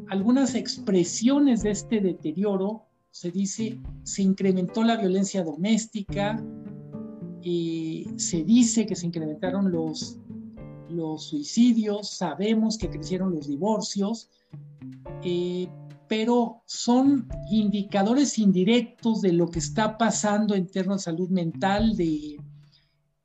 algunas 0.10 0.56
expresiones 0.56 1.64
de 1.64 1.72
este 1.72 2.02
deterioro, 2.02 2.86
se 3.12 3.32
dice, 3.32 3.80
se 4.04 4.22
incrementó 4.22 4.84
la 4.84 4.98
violencia 4.98 5.44
doméstica, 5.44 6.44
eh, 7.44 8.06
se 8.18 8.44
dice 8.44 8.86
que 8.86 8.96
se 8.96 9.08
incrementaron 9.08 9.72
los, 9.72 10.20
los 10.90 11.26
suicidios, 11.26 12.10
sabemos 12.10 12.78
que 12.78 12.90
crecieron 12.90 13.34
los 13.34 13.48
divorcios, 13.48 14.30
eh, 15.24 15.68
pero 16.08 16.64
son 16.66 17.28
indicadores 17.52 18.40
indirectos 18.40 19.22
de 19.22 19.34
lo 19.34 19.50
que 19.50 19.60
está 19.60 19.98
pasando 19.98 20.56
en 20.56 20.68
términos 20.68 21.02
de 21.02 21.12
salud 21.12 21.30
mental, 21.30 21.96
de, 21.96 22.38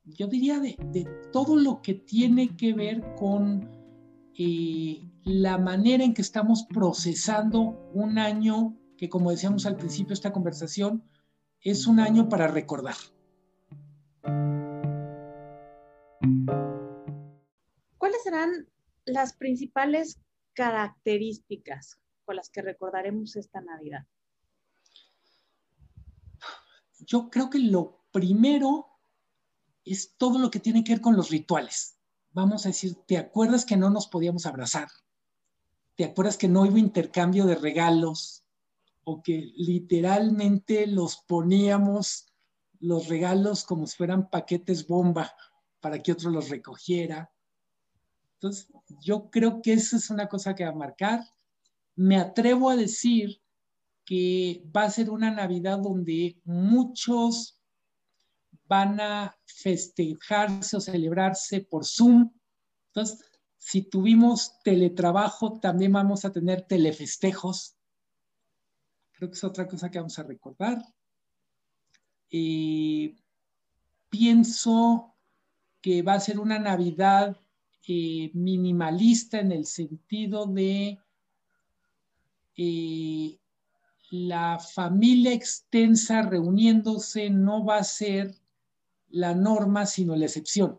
yo 0.04 0.26
diría, 0.26 0.60
de, 0.60 0.76
de 0.92 1.04
todo 1.32 1.56
lo 1.56 1.80
que 1.82 1.94
tiene 1.94 2.54
que 2.56 2.72
ver 2.72 3.02
con 3.16 3.68
eh, 4.36 5.08
la 5.24 5.56
manera 5.56 6.04
en 6.04 6.12
que 6.12 6.22
estamos 6.22 6.64
procesando 6.64 7.60
un 7.94 8.18
año 8.18 8.76
que, 8.98 9.08
como 9.08 9.30
decíamos 9.30 9.64
al 9.64 9.76
principio 9.76 10.08
de 10.08 10.14
esta 10.14 10.32
conversación, 10.32 11.02
es 11.60 11.86
un 11.86 11.98
año 11.98 12.28
para 12.28 12.46
recordar. 12.46 12.96
¿Cuáles 17.96 18.22
serán 18.22 18.68
las 19.06 19.34
principales 19.34 20.20
características 20.52 21.98
con 22.26 22.36
las 22.36 22.50
que 22.50 22.60
recordaremos 22.60 23.36
esta 23.36 23.62
Navidad? 23.62 24.06
Yo 27.00 27.30
creo 27.30 27.48
que 27.48 27.58
lo 27.58 28.04
primero 28.12 28.88
es 29.84 30.16
todo 30.16 30.38
lo 30.38 30.50
que 30.50 30.60
tiene 30.60 30.84
que 30.84 30.92
ver 30.92 31.00
con 31.00 31.16
los 31.16 31.30
rituales. 31.30 31.98
Vamos 32.32 32.66
a 32.66 32.70
decir, 32.70 32.94
¿te 33.06 33.16
acuerdas 33.16 33.64
que 33.64 33.76
no 33.76 33.90
nos 33.90 34.06
podíamos 34.06 34.46
abrazar? 34.46 34.88
¿Te 35.96 36.04
acuerdas 36.04 36.36
que 36.36 36.48
no 36.48 36.62
hubo 36.62 36.76
intercambio 36.76 37.46
de 37.46 37.54
regalos? 37.54 38.44
O 39.04 39.22
que 39.22 39.52
literalmente 39.56 40.86
los 40.86 41.18
poníamos 41.26 42.26
los 42.80 43.08
regalos 43.08 43.64
como 43.64 43.86
si 43.86 43.96
fueran 43.96 44.28
paquetes 44.28 44.86
bomba 44.86 45.32
para 45.80 46.02
que 46.02 46.12
otro 46.12 46.30
los 46.30 46.50
recogiera. 46.50 47.32
Entonces, 48.34 48.68
yo 49.00 49.30
creo 49.30 49.62
que 49.62 49.72
eso 49.72 49.96
es 49.96 50.10
una 50.10 50.28
cosa 50.28 50.54
que 50.54 50.64
va 50.64 50.70
a 50.70 50.74
marcar. 50.74 51.20
Me 51.96 52.16
atrevo 52.16 52.68
a 52.68 52.76
decir 52.76 53.40
que 54.04 54.62
va 54.74 54.84
a 54.84 54.90
ser 54.90 55.08
una 55.08 55.30
Navidad 55.30 55.78
donde 55.78 56.40
muchos 56.44 57.58
van 58.66 59.00
a 59.00 59.34
festejarse 59.46 60.76
o 60.76 60.80
celebrarse 60.80 61.60
por 61.62 61.86
Zoom. 61.86 62.30
Entonces, 62.88 63.24
si 63.64 63.80
tuvimos 63.80 64.60
teletrabajo, 64.62 65.58
también 65.58 65.90
vamos 65.90 66.26
a 66.26 66.32
tener 66.32 66.66
telefestejos. 66.66 67.78
Creo 69.12 69.30
que 69.30 69.36
es 69.36 69.42
otra 69.42 69.66
cosa 69.66 69.90
que 69.90 69.98
vamos 69.98 70.18
a 70.18 70.22
recordar. 70.22 70.84
Pienso 74.10 75.14
que 75.80 76.02
va 76.02 76.12
a 76.12 76.20
ser 76.20 76.40
una 76.40 76.58
Navidad 76.58 77.38
eh, 77.88 78.30
minimalista 78.34 79.40
en 79.40 79.50
el 79.50 79.64
sentido 79.64 80.44
de 80.44 80.98
eh, 82.58 83.38
la 84.10 84.58
familia 84.58 85.32
extensa 85.32 86.20
reuniéndose 86.20 87.30
no 87.30 87.64
va 87.64 87.78
a 87.78 87.84
ser 87.84 88.34
la 89.08 89.34
norma, 89.34 89.86
sino 89.86 90.14
la 90.16 90.26
excepción. 90.26 90.78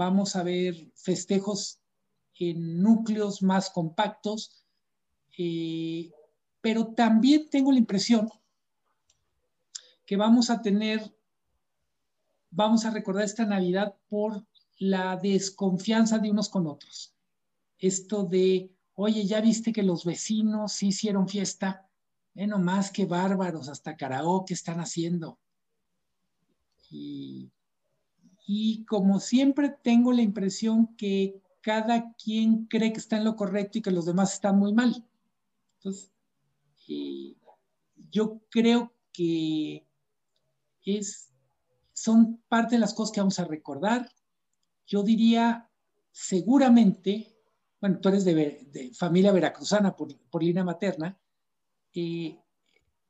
Vamos 0.00 0.34
a 0.34 0.42
ver 0.42 0.90
festejos 0.94 1.78
en 2.38 2.82
núcleos 2.82 3.42
más 3.42 3.68
compactos, 3.68 4.64
eh, 5.36 6.10
pero 6.62 6.94
también 6.94 7.50
tengo 7.50 7.70
la 7.70 7.80
impresión 7.80 8.26
que 10.06 10.16
vamos 10.16 10.48
a 10.48 10.62
tener, 10.62 11.14
vamos 12.50 12.86
a 12.86 12.90
recordar 12.92 13.24
esta 13.24 13.44
Navidad 13.44 13.94
por 14.08 14.42
la 14.78 15.18
desconfianza 15.18 16.18
de 16.18 16.30
unos 16.30 16.48
con 16.48 16.66
otros. 16.66 17.14
Esto 17.78 18.24
de, 18.24 18.70
oye, 18.94 19.26
ya 19.26 19.42
viste 19.42 19.70
que 19.70 19.82
los 19.82 20.06
vecinos 20.06 20.82
hicieron 20.82 21.28
fiesta, 21.28 21.86
bueno, 22.32 22.58
más 22.58 22.90
que 22.90 23.04
bárbaros, 23.04 23.68
hasta 23.68 23.98
karaoke 23.98 24.54
están 24.54 24.80
haciendo. 24.80 25.38
Y, 26.88 27.50
y 28.52 28.84
como 28.84 29.20
siempre 29.20 29.68
tengo 29.70 30.12
la 30.12 30.22
impresión 30.22 30.96
que 30.96 31.40
cada 31.60 32.14
quien 32.14 32.66
cree 32.66 32.92
que 32.92 32.98
está 32.98 33.16
en 33.16 33.22
lo 33.22 33.36
correcto 33.36 33.78
y 33.78 33.82
que 33.82 33.92
los 33.92 34.06
demás 34.06 34.32
están 34.32 34.58
muy 34.58 34.72
mal. 34.72 35.06
Entonces, 35.76 36.10
eh, 36.88 37.36
yo 38.10 38.40
creo 38.48 38.92
que 39.12 39.86
es, 40.84 41.32
son 41.92 42.42
parte 42.48 42.74
de 42.74 42.80
las 42.80 42.92
cosas 42.92 43.12
que 43.12 43.20
vamos 43.20 43.38
a 43.38 43.44
recordar 43.44 44.10
yo 44.90 45.04
diría 45.04 45.70
seguramente, 46.10 47.32
bueno, 47.80 48.00
tú 48.00 48.08
eres 48.08 48.24
de, 48.24 48.90
familia 48.98 49.30
veracruzana 49.30 49.94
por, 49.94 50.42
línea 50.42 50.64
materna, 50.64 51.16
eh, 51.94 52.36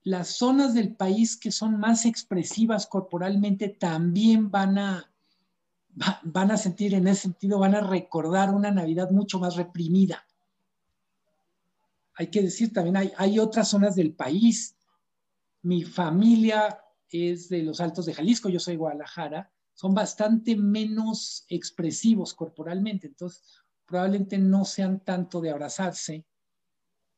las 0.03 0.29
zonas 0.37 0.75
del 0.75 0.95
país 0.95 1.39
que 1.39 1.51
son 1.51 1.81
más 1.81 2.05
expresivas 2.05 2.87
corporalmente 2.87 3.71
también 3.71 4.51
van 4.51 4.77
a, 4.77 5.10
van 6.23 6.51
a 6.51 6.57
sentir 6.57 6.95
en 6.95 7.09
ese 7.09 7.23
sentido, 7.23 7.59
van 7.59 7.75
a 7.75 7.81
recordar 7.81 8.55
una 8.55 8.71
Navidad 8.71 9.11
mucho 9.11 9.39
más 9.39 9.57
reprimida. 9.57 10.25
Hay 12.15 12.29
que 12.29 12.43
decir 12.43 12.73
también, 12.73 13.13
hay, 13.17 13.39
otras 13.39 13.69
zonas 13.69 13.97
del 13.97 14.13
país. 14.13 14.77
Mi 15.63 15.85
familia 15.85 16.81
es 17.09 17.49
de 17.49 17.63
los 17.63 17.81
Altos 17.81 18.07
de 18.07 18.15
Jalisco, 18.15 18.49
yo 18.49 18.61
soy 18.61 18.77
Guadalajara, 18.77 19.51
son 19.75 19.95
bastante 19.95 20.57
menos 20.57 21.45
expresivos 21.49 22.35
corporalmente, 22.35 23.07
entonces 23.07 23.43
probablemente 23.87 24.39
no 24.39 24.65
sean 24.65 25.01
tanto 25.01 25.41
de 25.41 25.51
abrazarse, 25.51 26.25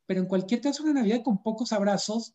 pero 0.07 0.21
en 0.21 0.27
cualquier 0.27 0.61
caso 0.61 0.83
una 0.83 0.95
Navidad 0.95 1.23
con 1.23 1.43
pocos 1.43 1.73
abrazos, 1.73 2.35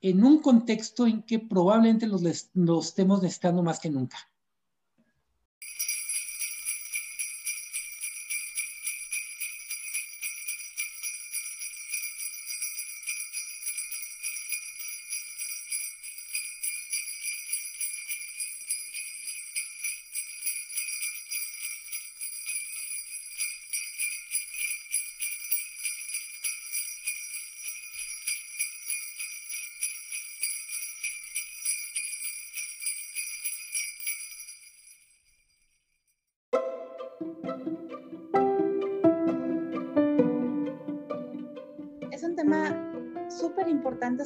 en 0.00 0.24
un 0.24 0.40
contexto 0.40 1.06
en 1.06 1.22
que 1.22 1.38
probablemente 1.38 2.06
los, 2.06 2.22
los 2.54 2.86
estemos 2.86 3.22
necesitando 3.22 3.62
más 3.62 3.78
que 3.78 3.90
nunca. 3.90 4.18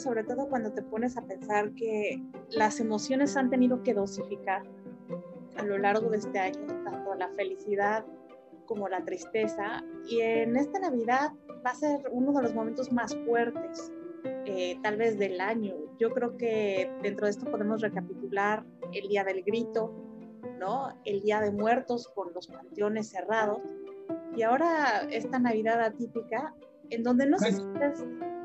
Sobre 0.05 0.23
todo 0.23 0.49
cuando 0.49 0.71
te 0.71 0.83
pones 0.83 1.17
a 1.17 1.23
pensar 1.23 1.73
que 1.73 2.23
las 2.51 2.79
emociones 2.79 3.37
han 3.39 3.49
tenido 3.49 3.83
que 3.83 3.95
dosificar 3.95 4.63
a 5.57 5.65
lo 5.65 5.79
largo 5.79 6.11
de 6.11 6.19
este 6.19 6.39
año, 6.39 6.67
tanto 6.85 7.15
la 7.15 7.31
felicidad 7.31 8.05
como 8.67 8.87
la 8.89 9.03
tristeza. 9.03 9.83
Y 10.07 10.21
en 10.21 10.57
esta 10.57 10.79
Navidad 10.79 11.33
va 11.67 11.71
a 11.71 11.75
ser 11.75 12.03
uno 12.13 12.33
de 12.33 12.43
los 12.43 12.55
momentos 12.55 12.93
más 12.93 13.17
fuertes, 13.25 13.91
eh, 14.45 14.79
tal 14.83 14.99
vez 14.99 15.19
del 15.19 15.41
año. 15.41 15.75
Yo 15.99 16.11
creo 16.11 16.37
que 16.37 16.91
dentro 17.03 17.27
de 17.27 17.31
esto 17.31 17.51
podemos 17.51 17.81
recapitular 17.81 18.63
el 18.93 19.09
Día 19.09 19.25
del 19.25 19.43
Grito, 19.43 19.91
¿no? 20.59 20.89
El 21.07 21.23
Día 21.23 21.41
de 21.41 21.51
Muertos 21.51 22.09
con 22.15 22.35
los 22.35 22.47
panteones 22.49 23.09
cerrados. 23.09 23.59
Y 24.37 24.43
ahora 24.43 25.09
esta 25.11 25.39
Navidad 25.39 25.81
atípica, 25.81 26.55
en 26.91 27.03
donde 27.03 27.27
no 27.27 27.39
sé 27.39 27.53
si 27.53 27.63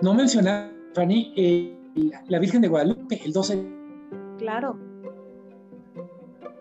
No 0.01 0.13
mencionar 0.13 0.78
Fanny, 0.93 1.33
eh, 1.35 1.77
la 2.27 2.39
Virgen 2.39 2.61
de 2.61 2.67
Guadalupe, 2.67 3.21
el 3.23 3.33
12. 3.33 3.65
Claro, 4.37 4.77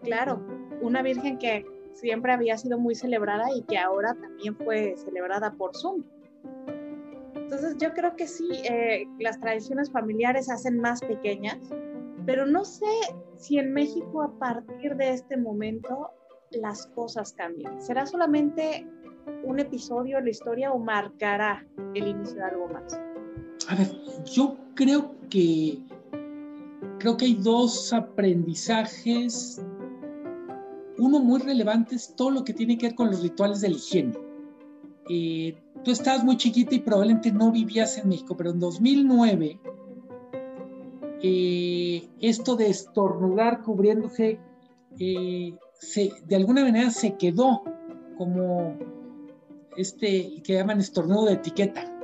claro, 0.03 0.41
una 0.81 1.03
Virgen 1.03 1.39
que 1.39 1.65
siempre 1.95 2.33
había 2.33 2.57
sido 2.57 2.79
muy 2.79 2.95
celebrada 2.95 3.47
y 3.55 3.63
que 3.63 3.79
ahora 3.79 4.15
también 4.15 4.57
fue 4.57 4.95
celebrada 4.97 5.53
por 5.53 5.77
Zoom. 5.77 6.05
Entonces 7.35 7.77
yo 7.79 7.93
creo 7.95 8.15
que 8.15 8.27
sí, 8.27 8.49
eh, 8.69 9.07
las 9.19 9.41
tradiciones 9.41 9.91
familiares 9.91 10.51
hacen 10.51 10.81
más 10.81 11.01
pequeñas, 11.01 11.59
pero 12.27 12.47
no 12.47 12.65
sé 12.65 12.87
si 13.37 13.59
en 13.59 13.73
México 13.73 14.23
a 14.23 14.39
partir 14.39 14.97
de 14.97 15.13
este 15.13 15.37
momento 15.37 16.11
las 16.51 16.87
cosas 16.89 17.33
cambian. 17.33 17.81
¿Será 17.81 18.07
solamente 18.07 18.87
un 19.45 19.61
episodio 19.61 20.19
en 20.19 20.25
la 20.25 20.31
historia 20.31 20.73
o 20.73 20.79
marcará 20.79 21.67
el 21.95 22.07
inicio 22.07 22.37
de 22.37 22.45
algo 22.45 22.69
más? 22.69 23.01
A 23.67 23.75
ver, 23.75 23.91
yo 24.33 24.57
creo 24.75 25.15
que 25.29 25.83
creo 26.99 27.17
que 27.17 27.27
hay 27.27 27.35
dos 27.35 27.93
aprendizajes. 27.93 29.61
Uno 30.99 31.21
muy 31.21 31.41
relevante 31.41 31.95
es 31.95 32.15
todo 32.17 32.31
lo 32.31 32.45
que 32.45 32.55
tiene 32.55 32.77
que 32.77 32.89
ver 32.89 32.95
con 32.95 33.11
los 33.11 33.23
rituales 33.23 33.61
de 33.61 33.71
la 33.71 33.77
higiene. 33.77 34.19
Eh, 35.09 35.57
tú 35.85 35.91
estabas 35.91 36.25
muy 36.25 36.37
chiquita 36.37 36.75
y 36.75 36.81
probablemente 36.81 37.33
no 37.33 37.51
vivías 37.51 37.99
en 37.99 38.09
México, 38.09 38.37
pero 38.37 38.51
en 38.51 38.61
2009, 38.61 39.61
eh, 41.23 42.09
esto 42.21 42.57
de 42.57 42.69
estornudar 42.69 43.63
cubriéndose, 43.63 44.39
eh, 44.99 45.55
de 46.27 46.37
alguna 46.37 46.65
manera 46.65 46.91
se 46.91 47.17
quedó 47.17 47.63
como 48.17 48.77
este 49.77 50.43
que 50.43 50.55
llaman 50.55 50.81
estornudo 50.81 51.27
de 51.27 51.35
etiqueta. 51.35 51.98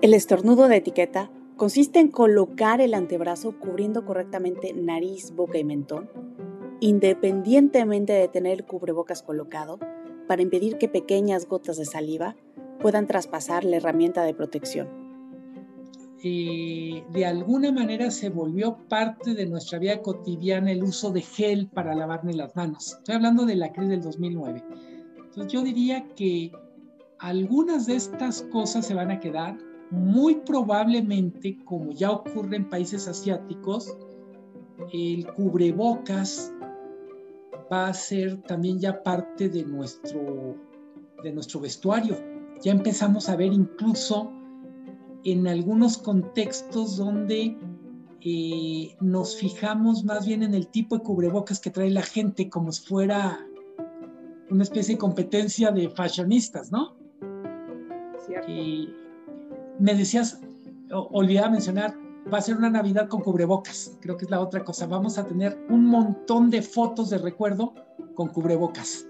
El 0.00 0.14
estornudo 0.14 0.68
de 0.68 0.76
etiqueta 0.76 1.28
consiste 1.56 1.98
en 1.98 2.06
colocar 2.06 2.80
el 2.80 2.94
antebrazo 2.94 3.58
cubriendo 3.58 4.04
correctamente 4.04 4.72
nariz, 4.72 5.32
boca 5.34 5.58
y 5.58 5.64
mentón, 5.64 6.08
independientemente 6.78 8.12
de 8.12 8.28
tener 8.28 8.60
el 8.60 8.64
cubrebocas 8.64 9.24
colocado, 9.24 9.80
para 10.28 10.42
impedir 10.42 10.78
que 10.78 10.88
pequeñas 10.88 11.48
gotas 11.48 11.78
de 11.78 11.84
saliva 11.84 12.36
puedan 12.78 13.08
traspasar 13.08 13.64
la 13.64 13.78
herramienta 13.78 14.22
de 14.22 14.34
protección. 14.34 14.88
Eh, 16.22 17.02
de 17.10 17.26
alguna 17.26 17.72
manera 17.72 18.12
se 18.12 18.28
volvió 18.28 18.78
parte 18.88 19.34
de 19.34 19.46
nuestra 19.46 19.80
vida 19.80 20.00
cotidiana 20.00 20.70
el 20.70 20.84
uso 20.84 21.10
de 21.10 21.22
gel 21.22 21.66
para 21.66 21.96
lavarme 21.96 22.34
las 22.34 22.54
manos. 22.54 22.98
Estoy 22.98 23.16
hablando 23.16 23.46
de 23.46 23.56
la 23.56 23.72
crisis 23.72 23.90
del 23.90 24.02
2009. 24.02 24.62
Entonces 25.16 25.52
yo 25.52 25.62
diría 25.62 26.06
que 26.14 26.52
algunas 27.18 27.86
de 27.86 27.96
estas 27.96 28.42
cosas 28.42 28.86
se 28.86 28.94
van 28.94 29.10
a 29.10 29.18
quedar, 29.18 29.58
muy 29.90 30.36
probablemente, 30.36 31.58
como 31.64 31.92
ya 31.92 32.10
ocurre 32.10 32.56
en 32.56 32.68
países 32.68 33.08
asiáticos, 33.08 33.96
el 34.92 35.26
cubrebocas 35.32 36.52
va 37.72 37.88
a 37.88 37.94
ser 37.94 38.40
también 38.42 38.78
ya 38.78 39.02
parte 39.02 39.48
de 39.48 39.64
nuestro, 39.64 40.56
de 41.22 41.32
nuestro 41.32 41.60
vestuario. 41.60 42.16
Ya 42.62 42.72
empezamos 42.72 43.28
a 43.28 43.36
ver 43.36 43.52
incluso 43.52 44.32
en 45.24 45.46
algunos 45.46 45.98
contextos 45.98 46.96
donde 46.96 47.56
eh, 48.20 48.96
nos 49.00 49.36
fijamos 49.36 50.04
más 50.04 50.26
bien 50.26 50.42
en 50.42 50.54
el 50.54 50.68
tipo 50.68 50.96
de 50.96 51.02
cubrebocas 51.02 51.60
que 51.60 51.70
trae 51.70 51.90
la 51.90 52.02
gente, 52.02 52.48
como 52.48 52.72
si 52.72 52.86
fuera 52.86 53.46
una 54.50 54.62
especie 54.62 54.94
de 54.94 54.98
competencia 54.98 55.70
de 55.70 55.90
fashionistas, 55.90 56.72
¿no? 56.72 56.96
Y 58.46 58.88
me 59.78 59.94
decías, 59.94 60.40
olvidaba 60.90 61.50
mencionar, 61.50 61.94
va 62.32 62.38
a 62.38 62.42
ser 62.42 62.56
una 62.56 62.70
Navidad 62.70 63.08
con 63.08 63.22
cubrebocas. 63.22 63.96
Creo 64.00 64.16
que 64.16 64.24
es 64.24 64.30
la 64.30 64.40
otra 64.40 64.64
cosa. 64.64 64.86
Vamos 64.86 65.18
a 65.18 65.26
tener 65.26 65.58
un 65.68 65.86
montón 65.86 66.50
de 66.50 66.62
fotos 66.62 67.10
de 67.10 67.18
recuerdo 67.18 67.74
con 68.14 68.28
cubrebocas. 68.28 69.06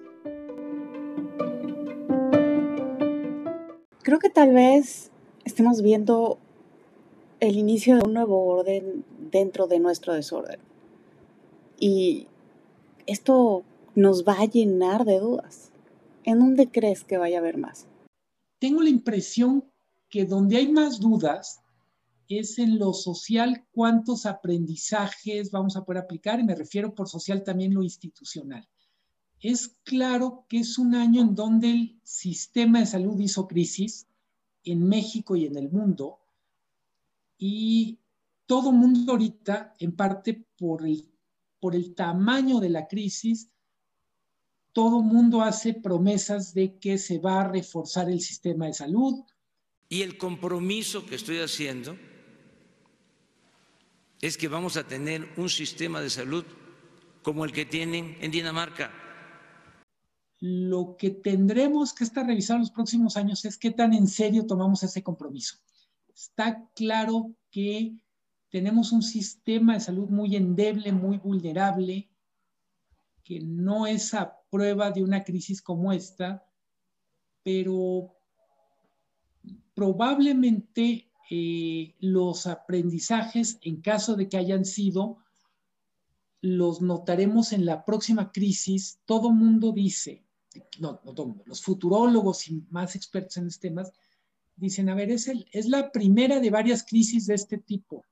Creo 4.02 4.18
que 4.18 4.30
tal 4.30 4.54
vez 4.54 5.10
estemos 5.44 5.82
viendo 5.82 6.38
el 7.40 7.56
inicio 7.56 7.96
de 7.96 8.04
un 8.06 8.14
nuevo 8.14 8.46
orden 8.46 9.04
dentro 9.30 9.66
de 9.66 9.78
nuestro 9.78 10.14
desorden. 10.14 10.58
Y 11.78 12.26
esto 13.06 13.62
nos 13.94 14.24
va 14.24 14.40
a 14.40 14.44
llenar 14.44 15.04
de 15.04 15.18
dudas. 15.18 15.70
¿En 16.24 16.38
dónde 16.40 16.68
crees 16.68 17.04
que 17.04 17.18
vaya 17.18 17.38
a 17.38 17.40
haber 17.40 17.58
más? 17.58 17.86
Tengo 18.58 18.82
la 18.82 18.88
impresión 18.88 19.64
que 20.08 20.24
donde 20.24 20.56
hay 20.56 20.72
más 20.72 21.00
dudas 21.00 21.60
es 22.28 22.58
en 22.58 22.78
lo 22.78 22.92
social 22.92 23.66
cuántos 23.72 24.26
aprendizajes 24.26 25.50
vamos 25.50 25.76
a 25.76 25.84
poder 25.84 26.02
aplicar, 26.02 26.40
y 26.40 26.44
me 26.44 26.54
refiero 26.54 26.94
por 26.94 27.08
social 27.08 27.42
también 27.42 27.74
lo 27.74 27.82
institucional. 27.82 28.68
Es 29.40 29.76
claro 29.84 30.44
que 30.48 30.58
es 30.58 30.78
un 30.78 30.94
año 30.94 31.22
en 31.22 31.34
donde 31.34 31.70
el 31.70 32.00
sistema 32.02 32.80
de 32.80 32.86
salud 32.86 33.18
hizo 33.20 33.46
crisis 33.46 34.06
en 34.64 34.86
México 34.86 35.36
y 35.36 35.46
en 35.46 35.56
el 35.56 35.70
mundo, 35.70 36.18
y 37.38 37.98
todo 38.46 38.72
mundo 38.72 39.12
ahorita, 39.12 39.74
en 39.78 39.94
parte 39.94 40.44
por 40.58 40.84
el, 40.84 41.08
por 41.60 41.74
el 41.74 41.94
tamaño 41.94 42.60
de 42.60 42.70
la 42.70 42.88
crisis, 42.88 43.50
todo 44.72 45.02
mundo 45.02 45.42
hace 45.42 45.74
promesas 45.74 46.52
de 46.54 46.78
que 46.78 46.98
se 46.98 47.18
va 47.18 47.40
a 47.40 47.48
reforzar 47.48 48.10
el 48.10 48.20
sistema 48.20 48.66
de 48.66 48.74
salud. 48.74 49.22
Y 49.88 50.02
el 50.02 50.18
compromiso 50.18 51.06
que 51.06 51.14
estoy 51.14 51.38
haciendo 51.38 51.96
es 54.20 54.36
que 54.36 54.48
vamos 54.48 54.76
a 54.76 54.84
tener 54.84 55.28
un 55.36 55.48
sistema 55.48 56.00
de 56.00 56.10
salud 56.10 56.44
como 57.22 57.44
el 57.44 57.52
que 57.52 57.64
tienen 57.64 58.16
en 58.20 58.30
Dinamarca. 58.30 58.92
Lo 60.40 60.96
que 60.96 61.10
tendremos 61.10 61.92
que 61.92 62.04
estar 62.04 62.26
revisando 62.26 62.58
en 62.58 62.62
los 62.62 62.70
próximos 62.70 63.16
años 63.16 63.44
es 63.44 63.56
qué 63.56 63.70
tan 63.70 63.92
en 63.94 64.06
serio 64.06 64.46
tomamos 64.46 64.82
ese 64.82 65.02
compromiso. 65.02 65.56
Está 66.14 66.68
claro 66.74 67.34
que 67.50 67.96
tenemos 68.50 68.92
un 68.92 69.02
sistema 69.02 69.74
de 69.74 69.80
salud 69.80 70.08
muy 70.08 70.36
endeble, 70.36 70.92
muy 70.92 71.18
vulnerable, 71.18 72.10
que 73.24 73.40
no 73.40 73.86
es 73.86 74.14
a 74.14 74.36
prueba 74.50 74.90
de 74.90 75.02
una 75.02 75.24
crisis 75.24 75.60
como 75.60 75.92
esta, 75.92 76.46
pero 77.42 78.17
probablemente 79.78 81.08
eh, 81.30 81.94
los 82.00 82.48
aprendizajes, 82.48 83.58
en 83.62 83.80
caso 83.80 84.16
de 84.16 84.28
que 84.28 84.36
hayan 84.36 84.64
sido, 84.64 85.18
los 86.40 86.82
notaremos 86.82 87.52
en 87.52 87.64
la 87.64 87.84
próxima 87.84 88.32
crisis. 88.32 88.98
Todo 89.04 89.30
mundo 89.30 89.70
dice, 89.70 90.24
no, 90.80 90.98
todo 90.98 91.36
los 91.46 91.62
futurólogos 91.62 92.48
y 92.48 92.66
más 92.70 92.96
expertos 92.96 93.36
en 93.36 93.46
estos 93.46 93.60
temas, 93.60 93.92
dicen, 94.56 94.88
a 94.88 94.96
ver, 94.96 95.12
es 95.12 95.68
la 95.68 95.92
primera 95.92 96.40
de 96.40 96.50
varias 96.50 96.82
crisis 96.82 97.26
de 97.26 97.34
este 97.34 97.58
tipo. 97.58 98.04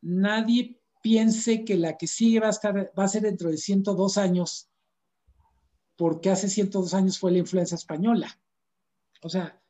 Nadie 0.00 0.82
piense 1.00 1.64
que 1.64 1.76
la 1.76 1.96
que 1.96 2.08
sigue 2.08 2.40
va 2.40 2.48
a, 2.48 2.50
estar, 2.50 2.92
va 2.98 3.04
a 3.04 3.08
ser 3.08 3.22
dentro 3.22 3.50
de 3.50 3.56
102 3.56 4.18
años, 4.18 4.68
porque 5.94 6.30
hace 6.30 6.48
102 6.48 6.92
años 6.92 7.20
fue 7.20 7.30
la 7.30 7.38
influenza 7.38 7.76
española. 7.76 8.36
O 9.22 9.28
sea, 9.28 9.61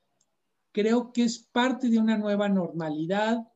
creo 0.73 1.13
que 1.13 1.25
es 1.25 1.39
parte 1.39 1.89
de 1.89 1.99
una 1.99 2.17
nueva 2.17 2.49
normalidad 2.49 3.47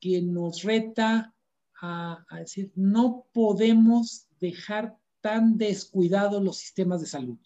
que 0.00 0.20
nos 0.20 0.62
reta 0.62 1.34
a, 1.80 2.24
decir, 2.38 2.72
no 2.74 3.26
podemos 3.32 4.26
dejar 4.40 4.96
tan 5.20 5.56
descuidados 5.56 6.42
los 6.42 6.58
sistemas 6.58 7.00
de 7.00 7.06
salud. 7.06 7.38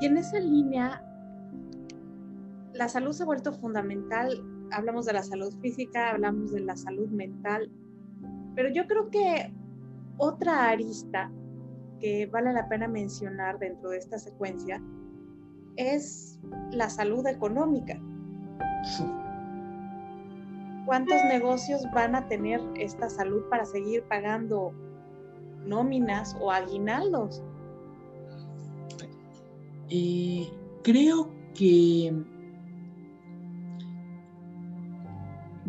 Y 0.00 0.06
en 0.06 0.16
esa 0.16 0.38
línea, 0.38 1.04
la 2.72 2.88
salud 2.88 3.12
se 3.12 3.24
ha 3.24 3.26
vuelto 3.26 3.52
fundamental 3.52 4.57
hablamos 4.72 5.06
de 5.06 5.12
la 5.12 5.22
salud 5.22 5.54
física, 5.60 6.10
hablamos 6.10 6.52
de 6.52 6.60
la 6.60 6.76
salud 6.76 7.08
mental, 7.08 7.70
pero 8.54 8.68
yo 8.70 8.86
creo 8.86 9.10
que 9.10 9.52
otra 10.16 10.68
arista 10.68 11.30
que 12.00 12.26
vale 12.26 12.52
la 12.52 12.68
pena 12.68 12.88
mencionar 12.88 13.58
dentro 13.58 13.90
de 13.90 13.98
esta 13.98 14.18
secuencia 14.18 14.82
es 15.76 16.38
la 16.70 16.88
salud 16.90 17.26
económica. 17.26 18.00
¿Cuántos 20.86 21.22
negocios 21.24 21.82
van 21.94 22.14
a 22.14 22.26
tener 22.28 22.60
esta 22.76 23.10
salud 23.10 23.42
para 23.50 23.64
seguir 23.64 24.02
pagando 24.04 24.72
nóminas 25.66 26.36
o 26.40 26.50
aguinaldos? 26.50 27.42
Creo 30.82 31.30
que 31.54 32.24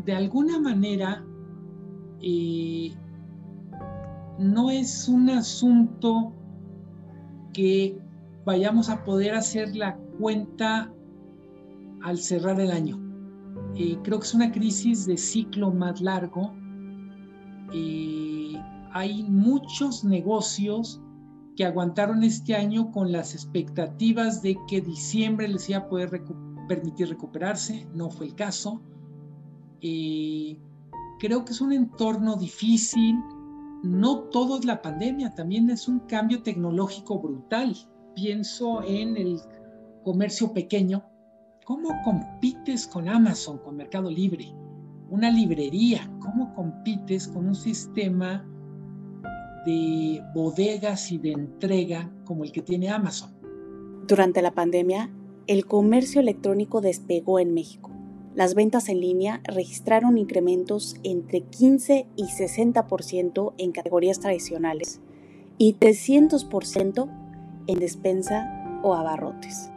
de 0.06 0.14
alguna 0.14 0.60
manera 0.60 1.26
eh, 2.22 2.94
no 4.38 4.70
es 4.70 5.08
un 5.08 5.30
asunto 5.30 6.34
que 7.54 7.98
vayamos 8.46 8.90
a 8.90 9.04
poder 9.04 9.36
hacer 9.36 9.76
la 9.76 9.98
cuenta 10.20 10.92
al 12.02 12.18
cerrar 12.18 12.60
el 12.60 12.72
año. 12.72 13.00
Eh, 13.76 13.98
creo 14.04 14.20
que 14.20 14.26
es 14.26 14.34
una 14.34 14.52
crisis 14.52 15.06
de 15.06 15.18
ciclo 15.18 15.72
más 15.72 16.02
largo. 16.02 16.54
Eh, 17.74 18.54
hay 18.92 19.24
muchos 19.24 20.04
negocios 20.04 21.02
que 21.56 21.66
aguantaron 21.66 22.24
este 22.24 22.56
año 22.56 22.90
con 22.92 23.12
las 23.12 23.34
expectativas 23.34 24.42
de 24.42 24.58
que 24.68 24.82
diciembre 24.82 25.48
les 25.48 25.70
iba 25.70 25.80
a 25.80 25.90
poder 25.90 26.24
permitir 26.70 27.10
recuperarse. 27.10 27.86
No 27.94 28.10
fue 28.10 28.28
el 28.28 28.36
caso. 28.36 28.82
Creo 29.82 31.46
que 31.46 31.52
es 31.52 31.62
un 31.62 31.74
entorno 31.74 32.36
difícil. 32.36 33.16
No 33.84 34.24
todo 34.24 34.60
es 34.60 34.66
la 34.66 34.82
pandemia, 34.82 35.34
también 35.36 35.70
es 35.70 35.88
un 35.88 36.00
cambio 36.00 36.44
tecnológico 36.44 37.20
brutal. 37.20 37.76
Pienso 38.16 38.84
en 38.84 39.16
el 39.18 39.40
comercio 40.04 40.54
pequeño. 40.54 41.04
¿Cómo 41.66 41.90
compites 42.04 42.88
con 42.88 43.08
Amazon, 43.08 43.60
con 43.60 43.78
Mercado 43.78 44.10
Libre? 44.10 44.54
una 45.10 45.32
librería. 45.32 46.10
¿Cómo 46.20 46.54
compites 46.54 47.28
con 47.28 47.48
un 47.48 47.56
sistema 47.56 48.46
de 49.66 50.22
bodegas 50.34 51.12
y 51.12 51.18
de 51.18 51.32
entrega 51.32 52.10
como 52.26 52.44
el 52.44 52.52
que 52.52 52.62
tiene 52.62 52.90
Amazon? 52.90 53.32
Durante 54.08 54.42
la 54.42 54.52
pandemia, 54.52 55.10
el 55.48 55.66
comercio 55.66 56.22
electrónico 56.22 56.82
despegó 56.82 57.40
en 57.40 57.54
México. 57.54 57.92
Las 58.36 58.56
ventas 58.56 58.90
en 58.90 59.02
línea 59.02 59.42
registraron 59.44 60.18
incrementos 60.18 60.96
entre 61.04 61.42
15 61.42 62.08
y 62.16 62.24
60% 62.24 63.54
en 63.58 63.72
categorías 63.72 64.20
tradicionales 64.20 65.02
y 65.58 65.74
300% 65.76 67.10
en 67.68 67.80
despensa 67.80 68.82
o 68.84 68.94
abarrotes. 68.94 69.72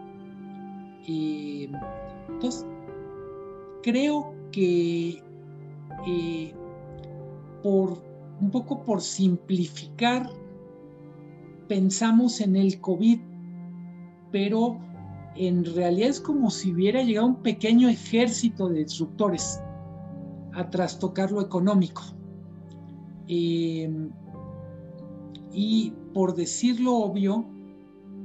entonces, 1.06 2.66
creo 3.82 4.34
que 4.52 5.22
eh, 6.06 6.54
por 7.62 8.02
un 8.40 8.50
poco 8.50 8.82
por 8.82 9.00
simplificar, 9.00 10.28
pensamos 11.68 12.40
en 12.40 12.56
el 12.56 12.80
COVID, 12.80 13.20
pero 14.30 14.78
en 15.36 15.64
realidad 15.64 16.10
es 16.10 16.20
como 16.20 16.50
si 16.50 16.72
hubiera 16.72 17.02
llegado 17.02 17.28
un 17.28 17.42
pequeño 17.42 17.88
ejército 17.88 18.68
de 18.68 18.84
disruptores 18.84 19.60
a 20.52 20.68
trastocar 20.68 21.32
lo 21.32 21.40
económico. 21.40 22.02
Em, 23.28 24.10
y 25.52 25.92
por 26.12 26.34
decirlo 26.34 26.96
obvio, 26.96 27.46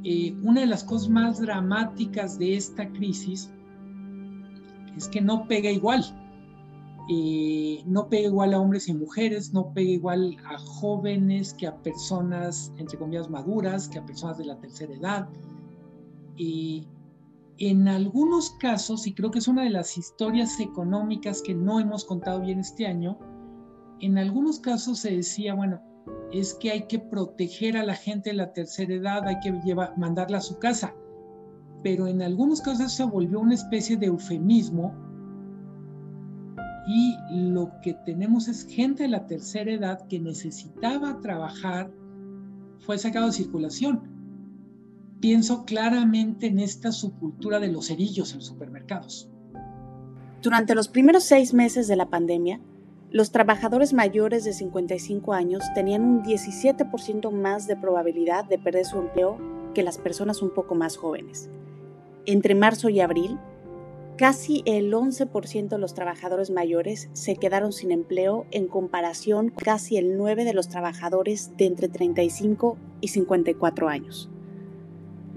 eh, 0.03 0.35
una 0.43 0.61
de 0.61 0.67
las 0.67 0.83
cosas 0.83 1.09
más 1.09 1.39
dramáticas 1.39 2.37
de 2.37 2.55
esta 2.55 2.89
crisis 2.91 3.49
es 4.95 5.07
que 5.07 5.21
no 5.21 5.47
pega 5.47 5.69
igual. 5.69 6.03
Eh, 7.09 7.83
no 7.85 8.09
pega 8.09 8.27
igual 8.27 8.53
a 8.53 8.59
hombres 8.59 8.89
y 8.89 8.93
mujeres, 8.93 9.53
no 9.53 9.71
pega 9.73 9.91
igual 9.91 10.35
a 10.45 10.57
jóvenes 10.57 11.53
que 11.53 11.67
a 11.67 11.77
personas, 11.77 12.73
entre 12.77 12.97
comillas, 12.97 13.29
maduras, 13.29 13.87
que 13.87 13.99
a 13.99 14.05
personas 14.05 14.37
de 14.37 14.45
la 14.45 14.59
tercera 14.59 14.93
edad. 14.93 15.29
Y 16.35 16.85
en 17.59 17.87
algunos 17.87 18.51
casos, 18.51 19.07
y 19.07 19.13
creo 19.13 19.31
que 19.31 19.39
es 19.39 19.47
una 19.47 19.63
de 19.63 19.71
las 19.71 19.97
historias 19.97 20.59
económicas 20.59 21.41
que 21.41 21.55
no 21.55 21.79
hemos 21.79 22.05
contado 22.05 22.41
bien 22.41 22.59
este 22.59 22.85
año, 22.85 23.17
en 23.99 24.17
algunos 24.17 24.59
casos 24.59 24.99
se 24.99 25.15
decía, 25.15 25.55
bueno, 25.55 25.81
es 26.31 26.53
que 26.53 26.71
hay 26.71 26.87
que 26.87 26.99
proteger 26.99 27.77
a 27.77 27.83
la 27.83 27.95
gente 27.95 28.29
de 28.29 28.35
la 28.35 28.53
tercera 28.53 28.93
edad, 28.93 29.27
hay 29.27 29.39
que 29.39 29.51
llevar, 29.63 29.97
mandarla 29.97 30.37
a 30.37 30.41
su 30.41 30.59
casa. 30.59 30.93
Pero 31.83 32.07
en 32.07 32.21
algunos 32.21 32.61
casos 32.61 32.91
se 32.91 33.03
volvió 33.05 33.39
una 33.39 33.55
especie 33.55 33.97
de 33.97 34.07
eufemismo 34.07 34.93
y 36.87 37.15
lo 37.31 37.71
que 37.81 37.93
tenemos 38.05 38.47
es 38.47 38.65
gente 38.65 39.03
de 39.03 39.09
la 39.09 39.25
tercera 39.25 39.71
edad 39.71 40.07
que 40.07 40.19
necesitaba 40.19 41.19
trabajar, 41.21 41.91
fue 42.79 42.97
sacado 42.97 43.27
de 43.27 43.33
circulación 43.33 44.16
pienso 45.19 45.65
claramente 45.65 46.47
en 46.47 46.60
esta 46.60 46.91
subcultura 46.91 47.60
de 47.60 47.69
los 47.69 47.88
cerillos 47.88 48.34
en 48.34 48.41
supermercados. 48.41 49.30
Durante 50.41 50.75
los 50.75 50.88
primeros 50.88 51.23
seis 51.23 51.53
meses 51.53 51.88
de 51.88 51.95
la 51.95 52.10
pandemia, 52.10 52.60
los 53.10 53.32
trabajadores 53.32 53.93
mayores 53.93 54.43
de 54.43 54.53
55 54.53 55.34
años 55.34 55.63
tenían 55.73 56.03
un 56.03 56.23
17% 56.23 57.32
más 57.32 57.65
de 57.67 57.75
probabilidad 57.75 58.45
de 58.45 58.60
perder 58.60 58.86
su 58.86 58.99
empleo 58.99 59.38
que 59.73 59.84
las 59.84 59.97
personas 59.97 60.41
un 60.41 60.51
poco 60.53 60.75
más 60.75 60.97
jóvenes. 60.97 61.49
Entre 62.25 62.53
marzo 62.53 62.89
y 62.89 62.99
abril, 62.99 63.39
casi 64.17 64.62
el 64.65 64.93
11% 64.93 65.69
de 65.69 65.77
los 65.77 65.93
trabajadores 65.93 66.51
mayores 66.51 67.10
se 67.13 67.38
quedaron 67.38 67.71
sin 67.71 67.91
empleo 67.91 68.45
en 68.51 68.67
comparación 68.67 69.49
con 69.49 69.63
casi 69.63 69.97
el 69.97 70.17
9% 70.19 70.43
de 70.43 70.53
los 70.53 70.67
trabajadores 70.67 71.56
de 71.58 71.65
entre 71.65 71.88
35 71.88 72.77
y 73.01 73.08
54 73.08 73.88
años 73.88 74.30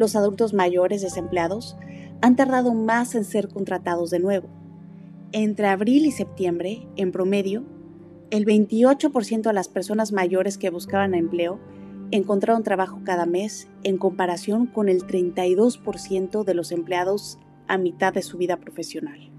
los 0.00 0.16
adultos 0.16 0.54
mayores 0.54 1.02
desempleados 1.02 1.76
han 2.22 2.34
tardado 2.34 2.72
más 2.72 3.14
en 3.14 3.24
ser 3.24 3.48
contratados 3.48 4.08
de 4.08 4.18
nuevo. 4.18 4.48
Entre 5.30 5.66
abril 5.68 6.06
y 6.06 6.10
septiembre, 6.10 6.88
en 6.96 7.12
promedio, 7.12 7.64
el 8.30 8.46
28% 8.46 9.42
de 9.42 9.52
las 9.52 9.68
personas 9.68 10.10
mayores 10.12 10.56
que 10.56 10.70
buscaban 10.70 11.14
empleo 11.14 11.60
encontraron 12.12 12.62
trabajo 12.62 13.00
cada 13.04 13.26
mes 13.26 13.68
en 13.82 13.98
comparación 13.98 14.66
con 14.66 14.88
el 14.88 15.06
32% 15.06 16.44
de 16.44 16.54
los 16.54 16.72
empleados 16.72 17.38
a 17.68 17.76
mitad 17.76 18.14
de 18.14 18.22
su 18.22 18.38
vida 18.38 18.56
profesional. 18.56 19.30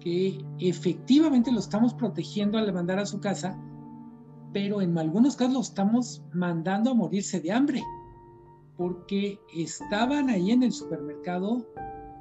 Que 0.00 0.38
efectivamente 0.60 1.50
lo 1.50 1.60
estamos 1.60 1.94
protegiendo 1.94 2.58
al 2.58 2.72
mandar 2.74 2.98
a 2.98 3.06
su 3.06 3.20
casa, 3.20 3.58
pero 4.52 4.82
en 4.82 4.98
algunos 4.98 5.34
casos 5.34 5.54
lo 5.54 5.60
estamos 5.60 6.22
mandando 6.34 6.90
a 6.90 6.94
morirse 6.94 7.40
de 7.40 7.52
hambre 7.52 7.82
porque 8.76 9.40
estaban 9.54 10.28
ahí 10.28 10.50
en 10.50 10.62
el 10.62 10.72
supermercado 10.72 11.66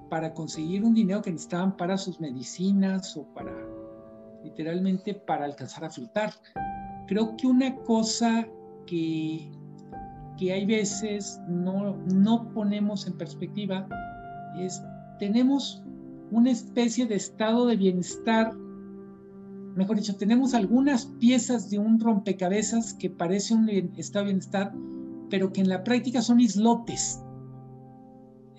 para 0.09 0.33
conseguir 0.33 0.83
un 0.83 0.93
dinero 0.93 1.21
que 1.21 1.31
necesitaban 1.31 1.75
para 1.75 1.97
sus 1.97 2.19
medicinas 2.19 3.17
o 3.17 3.25
para, 3.33 3.51
literalmente, 4.43 5.13
para 5.13 5.45
alcanzar 5.45 5.85
a 5.85 5.89
flotar. 5.89 6.33
Creo 7.07 7.35
que 7.35 7.47
una 7.47 7.75
cosa 7.83 8.47
que, 8.85 9.51
que 10.37 10.53
hay 10.53 10.65
veces 10.65 11.39
no, 11.47 11.97
no 12.13 12.49
ponemos 12.53 13.07
en 13.07 13.17
perspectiva 13.17 13.87
es, 14.57 14.81
tenemos 15.19 15.83
una 16.31 16.51
especie 16.51 17.05
de 17.05 17.15
estado 17.15 17.67
de 17.67 17.75
bienestar, 17.75 18.53
mejor 19.75 19.97
dicho, 19.97 20.15
tenemos 20.15 20.53
algunas 20.53 21.07
piezas 21.19 21.69
de 21.69 21.79
un 21.79 21.99
rompecabezas 21.99 22.93
que 22.93 23.09
parece 23.09 23.53
un 23.53 23.69
estado 23.97 24.25
de 24.25 24.31
bienestar, 24.31 24.73
pero 25.29 25.51
que 25.51 25.61
en 25.61 25.69
la 25.69 25.83
práctica 25.83 26.21
son 26.21 26.39
islotes. 26.39 27.21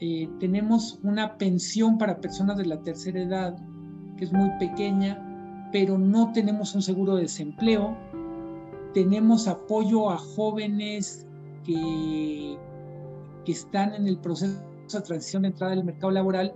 Eh, 0.00 0.29
tenemos 0.40 0.98
una 1.02 1.38
pensión 1.38 1.96
para 1.96 2.20
personas 2.20 2.59
de 2.59 2.66
la 2.66 2.83
tercera 2.83 3.22
edad 3.22 3.57
que 4.16 4.24
es 4.24 4.33
muy 4.33 4.50
pequeña, 4.59 5.68
pero 5.72 5.98
no 5.98 6.33
tenemos 6.33 6.74
un 6.74 6.83
seguro 6.83 7.16
de 7.16 7.22
desempleo. 7.22 7.96
Tenemos 8.94 9.46
apoyo 9.46 10.11
a 10.11 10.18
jóvenes 10.18 11.26
que, 11.64 12.57
que 13.44 13.52
están 13.52 13.94
en 13.94 14.07
el 14.07 14.18
proceso 14.18 14.59
de 14.92 15.00
transición 15.00 15.42
de 15.42 15.48
entrada 15.48 15.74
al 15.74 15.85
mercado 15.85 16.12
laboral, 16.12 16.55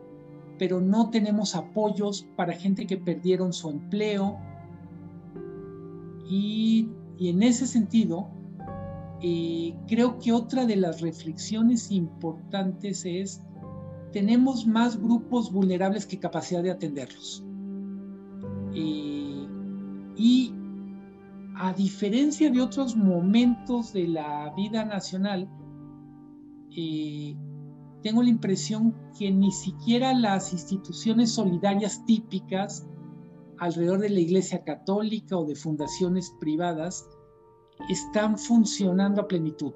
pero 0.59 0.81
no 0.81 1.11
tenemos 1.11 1.55
apoyos 1.55 2.27
para 2.37 2.53
gente 2.55 2.87
que 2.87 2.97
perdieron 2.97 3.53
su 3.53 3.71
empleo. 3.71 4.39
Y, 6.29 6.89
y 7.19 7.29
en 7.29 7.43
ese 7.43 7.67
sentido, 7.67 8.29
creo 9.87 10.19
que 10.19 10.33
otra 10.33 10.67
de 10.67 10.77
las 10.77 11.01
reflexiones 11.01 11.91
importantes 11.91 13.05
es, 13.05 13.43
tenemos 14.13 14.67
más 14.67 15.01
grupos 15.01 15.53
vulnerables 15.53 16.07
que 16.07 16.19
capacidad 16.19 16.63
de 16.63 16.71
atenderlos. 16.71 17.45
Y 18.73 20.53
a 21.63 21.75
diferencia 21.75 22.51
de 22.51 22.63
otros 22.63 22.97
momentos 22.97 23.93
de 23.93 24.09
la 24.09 24.51
vida 24.57 24.83
nacional, 24.83 25.47
eh, 26.75 27.37
tengo 28.03 28.23
la 28.23 28.31
impresión 28.31 28.95
que 29.19 29.31
ni 29.31 29.53
siquiera 29.53 30.15
las 30.15 30.55
instituciones 30.55 31.33
solidarias 31.33 32.03
típicas 32.07 32.87
alrededor 33.59 34.01
de 34.01 34.09
la 34.09 34.21
Iglesia 34.21 34.65
Católica 34.65 35.37
o 35.37 35.45
de 35.45 35.55
fundaciones 35.55 36.33
privadas 36.41 37.07
están 37.89 38.39
funcionando 38.39 39.23
a 39.23 39.29
plenitud. 39.29 39.73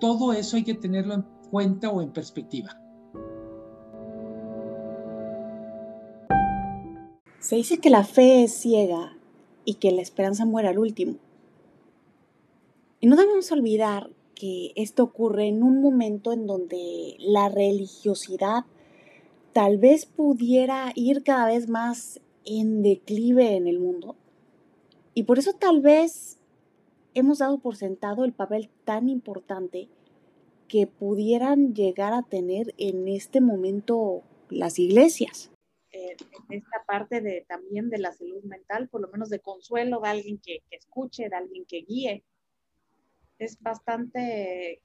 Todo 0.00 0.32
eso 0.32 0.56
hay 0.56 0.64
que 0.64 0.74
tenerlo 0.74 1.14
en 1.14 1.24
cuenta 1.50 1.90
o 1.90 2.02
en 2.02 2.12
perspectiva. 2.12 2.80
Se 7.40 7.56
dice 7.56 7.78
que 7.78 7.90
la 7.90 8.04
fe 8.04 8.44
es 8.44 8.54
ciega 8.54 9.16
y 9.64 9.74
que 9.74 9.92
la 9.92 10.02
esperanza 10.02 10.46
muere 10.46 10.68
al 10.68 10.78
último. 10.78 11.16
Y 13.00 13.06
no 13.06 13.16
debemos 13.16 13.52
olvidar 13.52 14.08
que 14.34 14.72
esto 14.76 15.02
ocurre 15.02 15.48
en 15.48 15.62
un 15.62 15.80
momento 15.80 16.32
en 16.32 16.46
donde 16.46 17.16
la 17.18 17.48
religiosidad 17.48 18.64
tal 19.52 19.78
vez 19.78 20.06
pudiera 20.06 20.92
ir 20.94 21.22
cada 21.22 21.46
vez 21.46 21.68
más 21.68 22.20
en 22.44 22.82
declive 22.82 23.56
en 23.56 23.66
el 23.66 23.78
mundo. 23.78 24.16
Y 25.14 25.24
por 25.24 25.38
eso 25.38 25.52
tal 25.52 25.80
vez 25.80 26.38
hemos 27.14 27.38
dado 27.38 27.58
por 27.58 27.76
sentado 27.76 28.24
el 28.24 28.32
papel 28.32 28.70
tan 28.84 29.08
importante 29.08 29.88
que 30.68 30.86
pudieran 30.86 31.74
llegar 31.74 32.12
a 32.12 32.22
tener 32.22 32.74
en 32.78 33.08
este 33.08 33.40
momento 33.40 34.22
las 34.50 34.78
iglesias. 34.78 35.50
Eh, 35.92 36.16
esta 36.50 36.84
parte 36.86 37.20
de, 37.20 37.44
también 37.48 37.90
de 37.90 37.98
la 37.98 38.12
salud 38.12 38.42
mental, 38.44 38.88
por 38.88 39.00
lo 39.00 39.08
menos 39.08 39.30
de 39.30 39.38
consuelo, 39.38 40.00
de 40.00 40.08
alguien 40.08 40.38
que, 40.38 40.62
escuche, 40.70 41.28
de 41.28 41.36
alguien 41.36 41.64
que 41.66 41.82
guíe, 41.82 42.24
es 43.38 43.60
bastante... 43.60 44.82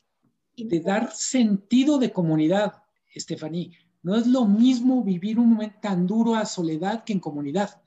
De 0.55 0.79
dar 0.81 1.11
sentido 1.13 1.97
de 1.97 2.11
comunidad, 2.11 2.83
Estefaní. 3.13 3.71
No 4.01 4.15
es 4.15 4.27
lo 4.27 4.45
mismo 4.45 5.03
vivir 5.03 5.39
un 5.39 5.51
momento 5.51 5.77
tan 5.81 6.05
duro 6.05 6.35
a 6.35 6.45
soledad 6.45 7.03
que 7.03 7.13
en 7.13 7.19
comunidad. 7.19 7.81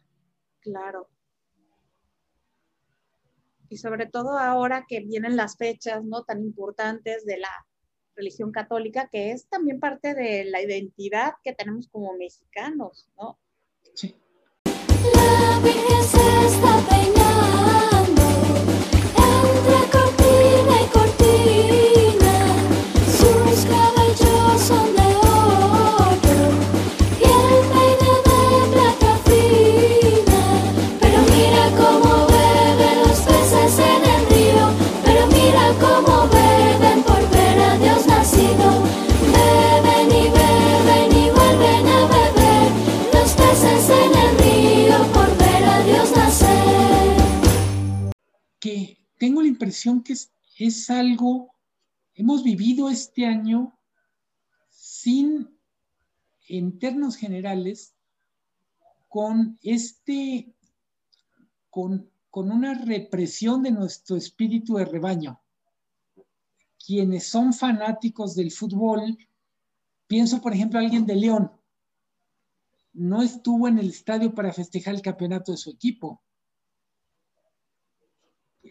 Claro. 0.60 1.08
Y 3.72 3.78
sobre 3.78 4.04
todo 4.04 4.38
ahora 4.38 4.84
que 4.86 5.00
vienen 5.00 5.34
las 5.34 5.56
fechas, 5.56 6.04
¿no? 6.04 6.24
Tan 6.24 6.42
importantes 6.42 7.24
de 7.24 7.38
la 7.38 7.48
religión 8.14 8.52
católica, 8.52 9.08
que 9.10 9.32
es 9.32 9.48
también 9.48 9.80
parte 9.80 10.12
de 10.12 10.44
la 10.44 10.60
identidad 10.60 11.32
que 11.42 11.54
tenemos 11.54 11.88
como 11.88 12.12
mexicanos, 12.18 13.08
¿no? 13.16 13.38
Sí. 13.94 14.14
Tengo 49.22 49.40
la 49.40 49.46
impresión 49.46 50.02
que 50.02 50.14
es, 50.58 50.90
algo, 50.90 51.54
hemos 52.12 52.42
vivido 52.42 52.90
este 52.90 53.24
año 53.24 53.78
sin, 54.68 55.48
en 56.48 56.76
términos 56.80 57.14
generales, 57.14 57.94
con 59.06 59.60
este, 59.62 60.52
con, 61.70 62.10
con 62.30 62.50
una 62.50 62.74
represión 62.74 63.62
de 63.62 63.70
nuestro 63.70 64.16
espíritu 64.16 64.74
de 64.74 64.86
rebaño. 64.86 65.40
Quienes 66.84 67.28
son 67.28 67.52
fanáticos 67.52 68.34
del 68.34 68.50
fútbol, 68.50 69.16
pienso 70.08 70.42
por 70.42 70.52
ejemplo 70.52 70.80
alguien 70.80 71.06
de 71.06 71.14
León, 71.14 71.52
no 72.92 73.22
estuvo 73.22 73.68
en 73.68 73.78
el 73.78 73.90
estadio 73.90 74.34
para 74.34 74.52
festejar 74.52 74.96
el 74.96 75.00
campeonato 75.00 75.52
de 75.52 75.58
su 75.58 75.70
equipo 75.70 76.20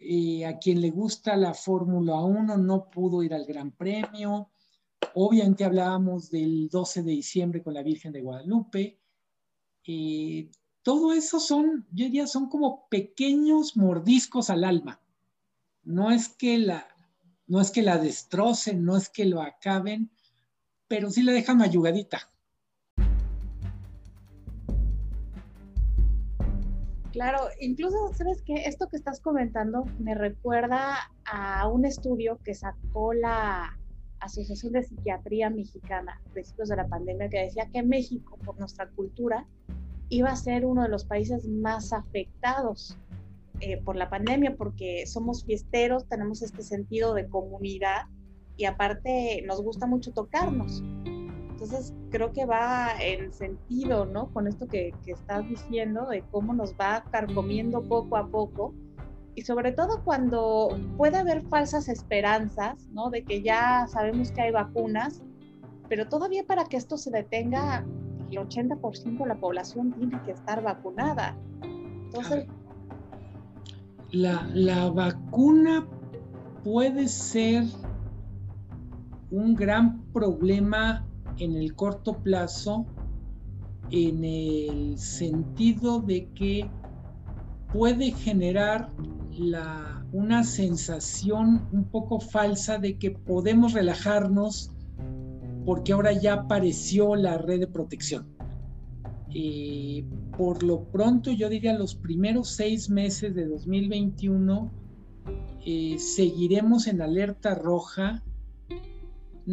eh, 0.04 0.46
a 0.48 0.58
quien 0.58 0.82
le 0.82 0.90
gusta 0.90 1.38
la 1.38 1.54
Fórmula 1.54 2.16
1 2.16 2.58
no 2.58 2.90
pudo 2.90 3.22
ir 3.22 3.36
al 3.36 3.46
Gran 3.46 3.72
Premio. 3.72 4.50
Obviamente 5.14 5.64
hablábamos 5.64 6.32
del 6.32 6.70
12 6.70 7.04
de 7.04 7.12
diciembre 7.12 7.62
con 7.62 7.76
la 7.76 7.84
Virgen 7.84 8.12
de 8.12 8.22
Guadalupe. 8.22 8.98
Eh, 9.86 10.50
todo 10.82 11.14
eso 11.14 11.40
son, 11.40 11.86
yo 11.92 12.06
diría, 12.06 12.26
son 12.26 12.50
como 12.50 12.88
pequeños 12.90 13.78
mordiscos 13.78 14.50
al 14.50 14.64
alma. 14.64 15.00
No 15.84 16.10
es 16.10 16.30
que 16.30 16.58
la, 16.58 16.88
no 17.46 17.62
es 17.62 17.70
que 17.70 17.84
la 17.84 18.00
destrocen, 18.00 18.84
no 18.84 18.98
es 18.98 19.08
que 19.08 19.26
lo 19.26 19.42
acaben, 19.42 20.10
pero 20.88 21.12
sí 21.12 21.22
la 21.22 21.32
dejan 21.32 21.58
mayugadita. 21.58 22.31
Claro, 27.12 27.50
incluso, 27.60 28.14
¿sabes 28.14 28.42
qué? 28.42 28.54
Esto 28.66 28.88
que 28.88 28.96
estás 28.96 29.20
comentando 29.20 29.86
me 30.00 30.16
recuerda 30.16 31.12
a 31.26 31.68
un 31.68 31.86
estudio 31.86 32.40
que 32.44 32.54
sacó 32.54 33.14
la 33.14 33.78
Asociación 34.22 34.74
de 34.74 34.84
Psiquiatría 34.84 35.50
Mexicana 35.50 36.22
a 36.26 36.30
principios 36.30 36.70
de 36.70 36.78
la 36.78 36.88
pandemia 36.88 37.28
que 37.28 37.40
decía 37.40 37.68
que 37.74 37.84
México, 37.84 38.38
por 38.46 38.58
nuestra 38.60 38.88
cultura, 38.90 39.46
iba 40.10 40.30
a 40.30 40.36
ser 40.36 40.66
uno 40.66 40.84
de 40.84 40.90
los 40.90 41.06
países 41.06 41.48
más 41.48 41.92
afectados 41.92 42.98
eh, 43.60 43.78
por 43.78 43.96
la 43.96 44.10
pandemia 44.10 44.56
porque 44.56 45.06
somos 45.06 45.44
fiesteros, 45.44 46.08
tenemos 46.08 46.42
este 46.42 46.64
sentido 46.64 47.14
de 47.14 47.28
comunidad 47.28 48.08
y 48.58 48.66
aparte 48.66 49.44
nos 49.46 49.62
gusta 49.62 49.86
mucho 49.86 50.12
tocarnos. 50.14 50.82
Entonces 51.62 51.94
creo 52.10 52.34
que 52.34 52.46
va 52.46 52.90
en 53.00 53.32
sentido, 53.32 54.08
¿no? 54.08 54.34
Con 54.34 54.48
esto 54.48 54.68
que, 54.68 54.96
que, 55.06 55.12
estás 55.12 55.48
diciendo 55.48 56.08
de 56.08 56.24
cómo 56.32 56.56
nos 56.56 56.74
va 56.74 57.04
carcomiendo 57.12 57.84
poco 57.84 58.18
a 58.18 58.28
poco 58.28 58.74
y 59.36 59.44
sobre 59.44 59.72
todo 59.72 60.04
cuando 60.04 60.76
puede 60.98 61.18
haber 61.18 61.44
falsas 61.44 61.88
esperanzas, 61.88 62.88
¿no? 62.94 63.12
De 63.12 63.24
que 63.24 63.44
ya 63.44 63.86
sabemos 63.88 64.32
que 64.32 64.42
hay 64.42 64.52
vacunas, 64.52 65.22
pero 65.88 66.10
todavía 66.10 66.44
para 66.46 66.66
que 66.66 66.78
esto 66.78 66.98
se 66.98 67.12
detenga, 67.12 67.86
el 68.32 68.38
80% 68.40 69.20
de 69.20 69.28
la 69.28 69.36
población 69.36 69.94
tiene 69.94 70.20
que 70.24 70.32
estar 70.32 70.64
vacunada. 70.64 71.38
Entonces... 71.62 72.48
La, 74.10 74.50
la 74.56 74.90
vacuna 74.90 75.88
puede 76.64 77.08
ser 77.08 77.66
un 79.30 79.56
gran 79.56 80.02
problema 80.12 81.06
en 81.42 81.56
el 81.56 81.76
corto 81.76 82.22
plazo 82.22 82.86
en 83.90 84.24
el 84.24 84.98
sentido 84.98 86.00
de 86.00 86.30
que 86.30 86.70
puede 87.74 88.12
generar 88.12 88.92
una 90.14 90.44
sensación 90.44 91.68
un 91.72 91.86
poco 91.86 92.20
falsa 92.20 92.78
de 92.78 93.00
que 93.00 93.12
podemos 93.12 93.74
relajarnos 93.74 94.72
porque 95.66 95.94
ahora 95.94 96.14
ya 96.14 96.34
apareció 96.34 97.16
la 97.16 97.38
red 97.38 97.60
de 97.62 97.68
protección. 97.68 98.28
Eh, 99.34 100.06
por 100.38 100.62
lo 100.62 100.84
pronto, 100.84 101.32
yo 101.32 101.50
diría 101.50 101.74
los 101.78 101.96
primeros 101.96 102.50
seis 102.50 102.90
meses 102.90 103.34
de 103.34 103.48
2021 103.48 104.72
eh, 105.66 105.98
seguiremos 105.98 106.88
en 106.88 107.02
alerta 107.02 107.56
roja 107.56 108.24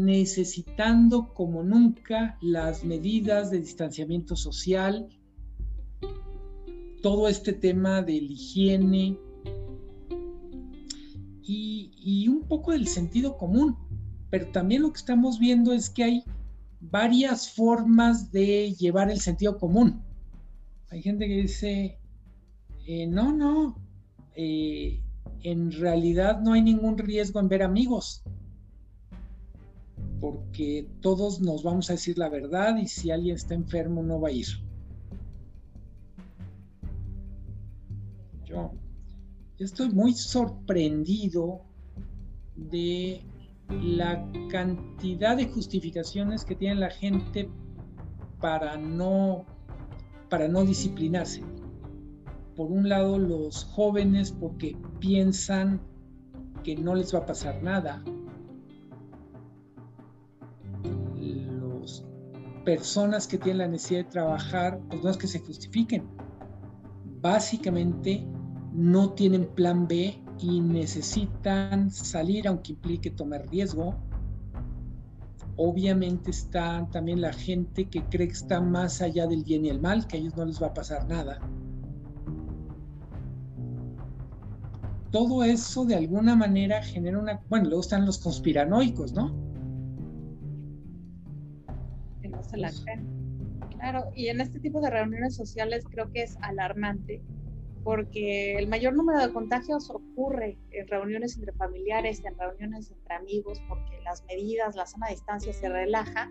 necesitando 0.04 1.32
como 1.34 1.62
nunca 1.62 2.38
las 2.40 2.84
medidas 2.84 3.50
de 3.50 3.61
distanciamiento 3.61 4.37
social, 4.37 5.08
todo 7.02 7.28
este 7.28 7.52
tema 7.52 8.02
de 8.02 8.20
la 8.20 8.32
higiene 8.32 9.18
y, 11.42 11.92
y, 11.96 12.28
un 12.28 12.42
poco 12.42 12.72
del 12.72 12.87
sentido 12.87 13.37
común. 13.37 13.76
Pero 14.30 14.48
también 14.48 14.82
lo 14.82 14.92
que 14.92 14.98
estamos 14.98 15.38
viendo 15.38 15.72
es 15.72 15.88
que 15.88 16.04
hay 16.04 16.24
varias 16.80 17.50
formas 17.50 18.30
de 18.30 18.74
llevar 18.74 19.11
el 19.11 19.20
sentido 19.20 19.58
común. 19.58 20.02
Hay 20.90 21.02
gente 21.02 21.26
que 21.26 21.42
dice, 21.42 21.98
eh, 22.87 23.06
no, 23.06 23.32
no, 23.32 23.76
eh, 24.34 25.00
en 25.42 25.72
realidad 25.72 26.40
no 26.40 26.52
hay 26.52 26.62
ningún 26.62 26.98
riesgo 26.98 27.40
en 27.40 27.48
ver 27.48 27.62
amigos 27.62 28.22
porque 30.20 30.88
todos 31.00 31.40
nos 31.40 31.62
vamos 31.62 31.90
a 31.90 31.94
decir 31.94 32.18
la 32.18 32.28
verdad 32.28 32.76
y 32.76 32.87
si 32.87 33.11
alguien 33.11 33.37
está 33.37 33.54
enfermo 33.54 34.02
no 34.02 34.20
va 34.20 34.28
a 34.28 34.33
ir. 34.33 34.46
Yo, 38.44 38.72
estoy 39.59 39.90
muy 39.90 40.14
sorprendido 40.14 41.62
de 42.57 43.22
la 43.68 44.26
cantidad 44.48 45.37
de 45.37 45.46
justificaciones 45.46 46.44
que 46.44 46.54
tiene 46.54 46.76
la 46.76 46.90
gente 46.90 47.50
para 48.40 48.76
no 48.76 49.44
para 50.28 50.48
no 50.48 50.64
disciplinarse. 50.64 51.42
Por 52.54 52.70
un 52.70 52.88
lado, 52.88 53.18
los 53.18 53.64
jóvenes 53.64 54.33
porque 54.33 54.76
piensan 54.98 55.81
que 56.64 56.76
no 56.76 56.94
les 56.94 57.14
va 57.14 57.20
a 57.20 57.26
pasar 57.26 57.62
nada, 57.62 58.02
personas 62.68 63.26
que 63.26 63.38
tienen 63.38 63.59
la 63.59 63.68
necesidad 63.68 64.00
de 64.00 64.11
trabajar, 64.11 64.78
pues 64.90 65.02
no 65.02 65.09
es 65.09 65.16
que 65.16 65.26
se 65.26 65.38
justifiquen. 65.38 66.07
Básicamente 67.22 68.26
no 68.74 69.14
tienen 69.14 69.47
plan 69.55 69.88
B 69.88 70.22
y 70.38 70.61
necesitan 70.61 71.90
salir 71.90 72.47
aunque 72.47 72.72
implique 72.72 73.11
tomar 73.11 73.49
riesgo. 73.49 73.95
Obviamente 75.57 76.30
está 76.30 76.86
también 76.93 77.22
la 77.22 77.32
gente 77.32 77.88
que 77.88 78.05
cree 78.05 78.26
que 78.26 78.34
está 78.34 78.61
más 78.61 79.01
allá 79.01 79.26
del 79.26 79.45
bien 79.45 79.64
y 79.64 79.70
el 79.70 79.80
mal, 79.80 80.07
que 80.07 80.18
a 80.18 80.20
ellos 80.20 80.36
no 80.36 80.45
les 80.45 80.62
va 80.62 80.66
a 80.66 80.74
pasar 80.74 81.09
nada. 81.09 81.38
Todo 85.11 85.43
eso 85.43 85.86
de 85.86 85.95
alguna 85.95 86.36
manera 86.36 86.82
genera 86.82 87.18
una... 87.18 87.40
Bueno, 87.49 87.68
luego 87.68 87.80
están 87.80 88.05
los 88.05 88.18
conspiranoicos, 88.18 89.14
¿no? 89.14 89.47
Se 92.49 92.57
la 92.57 92.70
creen. 92.84 93.07
Claro, 93.70 94.05
y 94.14 94.28
en 94.28 94.40
este 94.40 94.59
tipo 94.59 94.80
de 94.80 94.90
reuniones 94.90 95.36
sociales 95.36 95.84
creo 95.90 96.11
que 96.11 96.22
es 96.22 96.36
alarmante 96.42 97.22
porque 97.88 98.59
el 98.59 98.68
mayor 98.68 98.94
número 98.94 99.18
de 99.26 99.32
contagios 99.32 99.88
ocurre 99.88 100.59
en 100.72 100.86
reuniones 100.88 101.38
entre 101.38 101.55
familiares, 101.55 102.22
en 102.22 102.38
reuniones 102.38 102.90
entre 102.90 103.14
amigos, 103.14 103.62
porque 103.66 103.99
las 104.05 104.22
medidas, 104.26 104.76
la 104.76 104.84
sana 104.84 105.09
distancia 105.09 105.55
se 105.55 105.70
relaja 105.70 106.30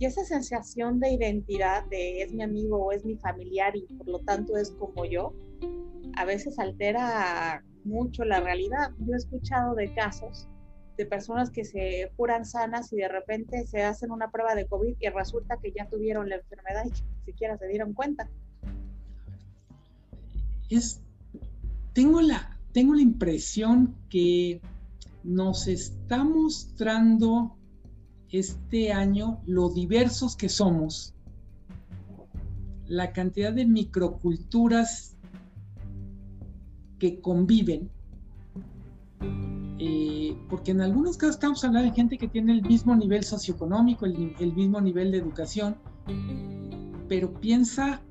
Y 0.00 0.06
esa 0.06 0.24
sensación 0.24 0.98
de 0.98 1.12
identidad, 1.12 1.84
de 1.86 2.22
es 2.22 2.32
mi 2.32 2.42
amigo 2.42 2.86
o 2.86 2.90
es 2.90 3.04
mi 3.04 3.16
familiar 3.16 3.76
y 3.76 3.82
por 3.82 4.08
lo 4.08 4.18
tanto 4.20 4.56
es 4.56 4.72
como 4.72 5.04
yo, 5.04 5.32
a 6.16 6.24
veces 6.24 6.58
altera 6.58 7.64
mucho 7.84 8.24
la 8.24 8.40
realidad. 8.40 8.90
Yo 8.98 9.14
he 9.14 9.16
escuchado 9.16 9.76
de 9.76 9.92
casos 9.94 10.48
de 10.98 11.06
personas 11.06 11.50
que 11.50 11.64
se 11.64 12.10
curan 12.16 12.44
sanas 12.44 12.92
y 12.92 12.96
de 12.96 13.08
repente 13.08 13.64
se 13.66 13.84
hacen 13.84 14.10
una 14.10 14.32
prueba 14.32 14.56
de 14.56 14.66
COVID 14.66 14.96
y 14.98 15.08
resulta 15.08 15.56
que 15.62 15.72
ya 15.72 15.88
tuvieron 15.88 16.28
la 16.28 16.36
enfermedad 16.36 16.84
y 16.86 16.90
que 16.90 17.02
ni 17.02 17.24
siquiera 17.24 17.56
se 17.56 17.68
dieron 17.68 17.94
cuenta. 17.94 18.28
Es, 20.68 21.00
tengo, 21.92 22.20
la, 22.20 22.58
tengo 22.72 22.94
la 22.94 23.00
impresión 23.00 23.94
que 24.10 24.60
nos 25.22 25.68
está 25.68 26.24
mostrando 26.24 27.56
este 28.30 28.92
año 28.92 29.40
lo 29.46 29.70
diversos 29.70 30.36
que 30.36 30.48
somos, 30.48 31.14
la 32.88 33.12
cantidad 33.12 33.52
de 33.52 33.66
microculturas 33.66 35.16
que 36.98 37.20
conviven 37.20 37.88
eh, 39.80 40.36
porque 40.48 40.72
en 40.72 40.80
algunos 40.80 41.16
casos 41.16 41.36
estamos 41.36 41.62
hablando 41.62 41.88
de 41.88 41.94
gente 41.94 42.18
que 42.18 42.26
tiene 42.26 42.52
el 42.52 42.62
mismo 42.62 42.96
nivel 42.96 43.22
socioeconómico, 43.22 44.06
el, 44.06 44.52
mismo 44.54 44.80
nivel 44.80 45.12
de 45.12 45.18
educación, 45.18 45.76
pero 47.08 47.32
piensa 47.34 48.02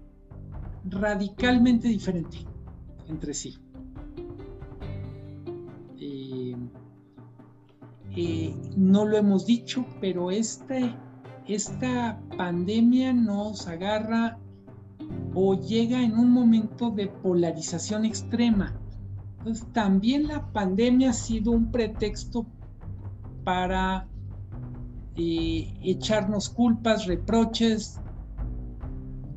radicalmente 0.86 1.90
diferente 1.90 2.38
entre 3.10 3.34
sí. 3.34 3.58
Eh, 6.00 6.56
eh, 8.16 8.56
no 8.78 9.06
lo 9.06 9.18
hemos 9.18 9.46
dicho, 9.46 9.86
pero 10.00 10.32
este, 10.32 10.96
esta 11.48 12.18
pandemia 12.38 13.12
nos 13.12 13.68
agarra 13.68 14.40
o 15.34 15.56
llega 15.56 16.02
en 16.02 16.18
un 16.18 16.32
momento 16.32 16.92
de 16.92 17.08
polarización 17.08 18.06
extrema 18.06 18.74
también 19.74 20.28
la 20.28 20.52
pandemia 20.52 21.12
ha 21.12 21.14
sido 21.14 21.52
un 21.52 21.72
pretexto 21.72 22.46
para 23.44 24.08
eh, 25.16 25.74
echarnos 25.82 26.50
culpas, 26.50 27.06
reproches, 27.06 28.00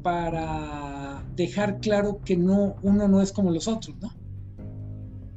para 0.02 1.22
dejar 1.36 1.80
claro 1.80 2.20
que 2.24 2.36
no, 2.36 2.76
uno 2.82 3.08
no 3.08 3.20
es 3.20 3.32
como 3.32 3.50
los 3.50 3.68
otros, 3.68 3.96
¿no? 4.00 4.10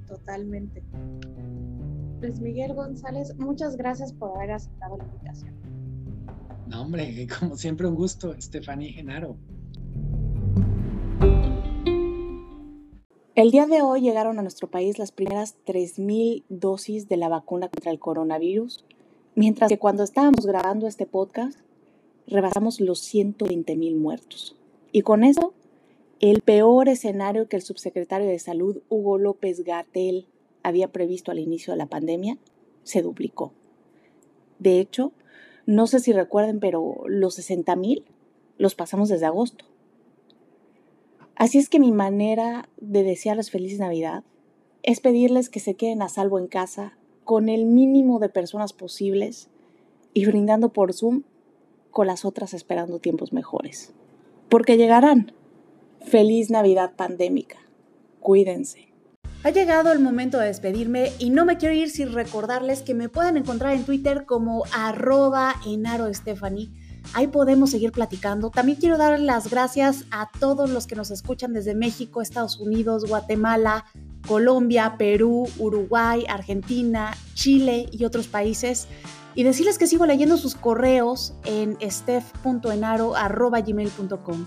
Totalmente. 0.07 0.83
Luis 2.21 2.39
Miguel 2.39 2.73
González, 2.73 3.35
muchas 3.37 3.75
gracias 3.75 4.13
por 4.13 4.35
haber 4.37 4.51
aceptado 4.51 4.97
la 4.97 5.03
invitación. 5.03 5.53
No, 6.67 6.81
hombre, 6.81 7.27
como 7.39 7.57
siempre 7.57 7.87
un 7.87 7.95
gusto, 7.95 8.33
Estefanía 8.33 8.91
Genaro. 8.93 9.37
El 13.35 13.49
día 13.49 13.65
de 13.65 13.81
hoy 13.81 14.01
llegaron 14.01 14.37
a 14.37 14.43
nuestro 14.43 14.69
país 14.69 14.99
las 14.99 15.11
primeras 15.11 15.55
3.000 15.65 16.43
dosis 16.49 17.09
de 17.09 17.17
la 17.17 17.29
vacuna 17.29 17.67
contra 17.67 17.91
el 17.91 17.97
coronavirus, 17.97 18.85
mientras 19.33 19.69
que 19.69 19.79
cuando 19.79 20.03
estábamos 20.03 20.45
grabando 20.45 20.85
este 20.85 21.07
podcast 21.07 21.57
rebasamos 22.27 22.79
los 22.79 23.01
120.000 23.11 23.97
muertos. 23.97 24.55
Y 24.91 25.01
con 25.01 25.23
eso, 25.23 25.55
el 26.19 26.41
peor 26.41 26.87
escenario 26.89 27.49
que 27.49 27.55
el 27.55 27.63
subsecretario 27.63 28.27
de 28.27 28.37
Salud, 28.37 28.83
Hugo 28.89 29.17
López 29.17 29.63
Gatel, 29.63 30.27
había 30.61 30.89
previsto 30.89 31.31
al 31.31 31.39
inicio 31.39 31.73
de 31.73 31.77
la 31.77 31.87
pandemia, 31.87 32.37
se 32.83 33.01
duplicó. 33.01 33.51
De 34.59 34.79
hecho, 34.79 35.11
no 35.65 35.87
sé 35.87 36.01
si 36.01 36.13
recuerden, 36.13 36.59
pero 36.59 36.97
los 37.07 37.39
60.000 37.39 38.03
los 38.59 38.75
pasamos 38.75 39.09
desde 39.09 39.25
agosto. 39.25 39.65
Así 41.35 41.57
es 41.57 41.69
que 41.69 41.79
mi 41.79 41.91
manera 41.91 42.69
de 42.77 43.03
desearles 43.03 43.51
feliz 43.51 43.79
Navidad 43.79 44.23
es 44.83 44.99
pedirles 44.99 45.49
que 45.49 45.59
se 45.59 45.75
queden 45.75 46.01
a 46.01 46.09
salvo 46.09 46.39
en 46.39 46.47
casa 46.47 46.97
con 47.23 47.49
el 47.49 47.65
mínimo 47.65 48.19
de 48.19 48.29
personas 48.29 48.73
posibles 48.73 49.49
y 50.13 50.25
brindando 50.25 50.69
por 50.69 50.93
Zoom 50.93 51.23
con 51.89 52.07
las 52.07 52.25
otras 52.25 52.53
esperando 52.53 52.99
tiempos 52.99 53.33
mejores. 53.33 53.93
Porque 54.49 54.77
llegarán. 54.77 55.31
Feliz 56.01 56.49
Navidad 56.49 56.93
pandémica. 56.95 57.59
Cuídense. 58.19 58.89
Ha 59.43 59.49
llegado 59.51 59.91
el 59.91 59.99
momento 59.99 60.37
de 60.37 60.47
despedirme 60.47 61.11
y 61.19 61.29
no 61.29 61.45
me 61.45 61.57
quiero 61.57 61.75
ir 61.75 61.89
sin 61.89 62.13
recordarles 62.13 62.81
que 62.81 62.93
me 62.93 63.09
pueden 63.09 63.37
encontrar 63.37 63.73
en 63.73 63.83
Twitter 63.83 64.25
como 64.25 64.63
arroba 64.73 65.55
Ahí 67.13 67.27
podemos 67.27 67.71
seguir 67.71 67.91
platicando. 67.91 68.49
También 68.49 68.79
quiero 68.79 68.97
dar 68.97 69.19
las 69.19 69.49
gracias 69.49 70.05
a 70.09 70.29
todos 70.39 70.69
los 70.69 70.87
que 70.87 70.95
nos 70.95 71.11
escuchan 71.11 71.51
desde 71.53 71.75
México, 71.75 72.21
Estados 72.21 72.59
Unidos, 72.59 73.05
Guatemala, 73.07 73.85
Colombia, 74.27 74.95
Perú, 74.97 75.47
Uruguay, 75.59 76.25
Argentina, 76.27 77.15
Chile 77.33 77.87
y 77.91 78.05
otros 78.05 78.27
países. 78.27 78.87
Y 79.35 79.43
decirles 79.43 79.77
que 79.77 79.87
sigo 79.87 80.05
leyendo 80.05 80.37
sus 80.37 80.55
correos 80.55 81.33
en 81.43 81.77
steph.enaro.gmail.com. 81.81 84.45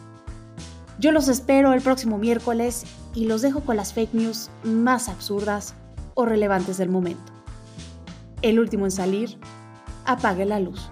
Yo 0.99 1.13
los 1.13 1.29
espero 1.29 1.75
el 1.75 1.83
próximo 1.83 2.17
miércoles 2.19 2.85
y 3.15 3.27
los 3.27 3.43
dejo 3.43 3.61
con 3.61 3.77
las 3.77 3.93
fake 3.93 4.15
news 4.15 4.51
más 4.65 5.09
absurdas 5.09 5.75
o 6.15 6.25
relevantes 6.25 6.79
del 6.79 6.89
momento. 6.89 7.33
El 8.43 8.59
último 8.59 8.87
en 8.87 8.91
salir, 8.91 9.39
apague 10.05 10.47
la 10.47 10.61
luz. 10.61 10.91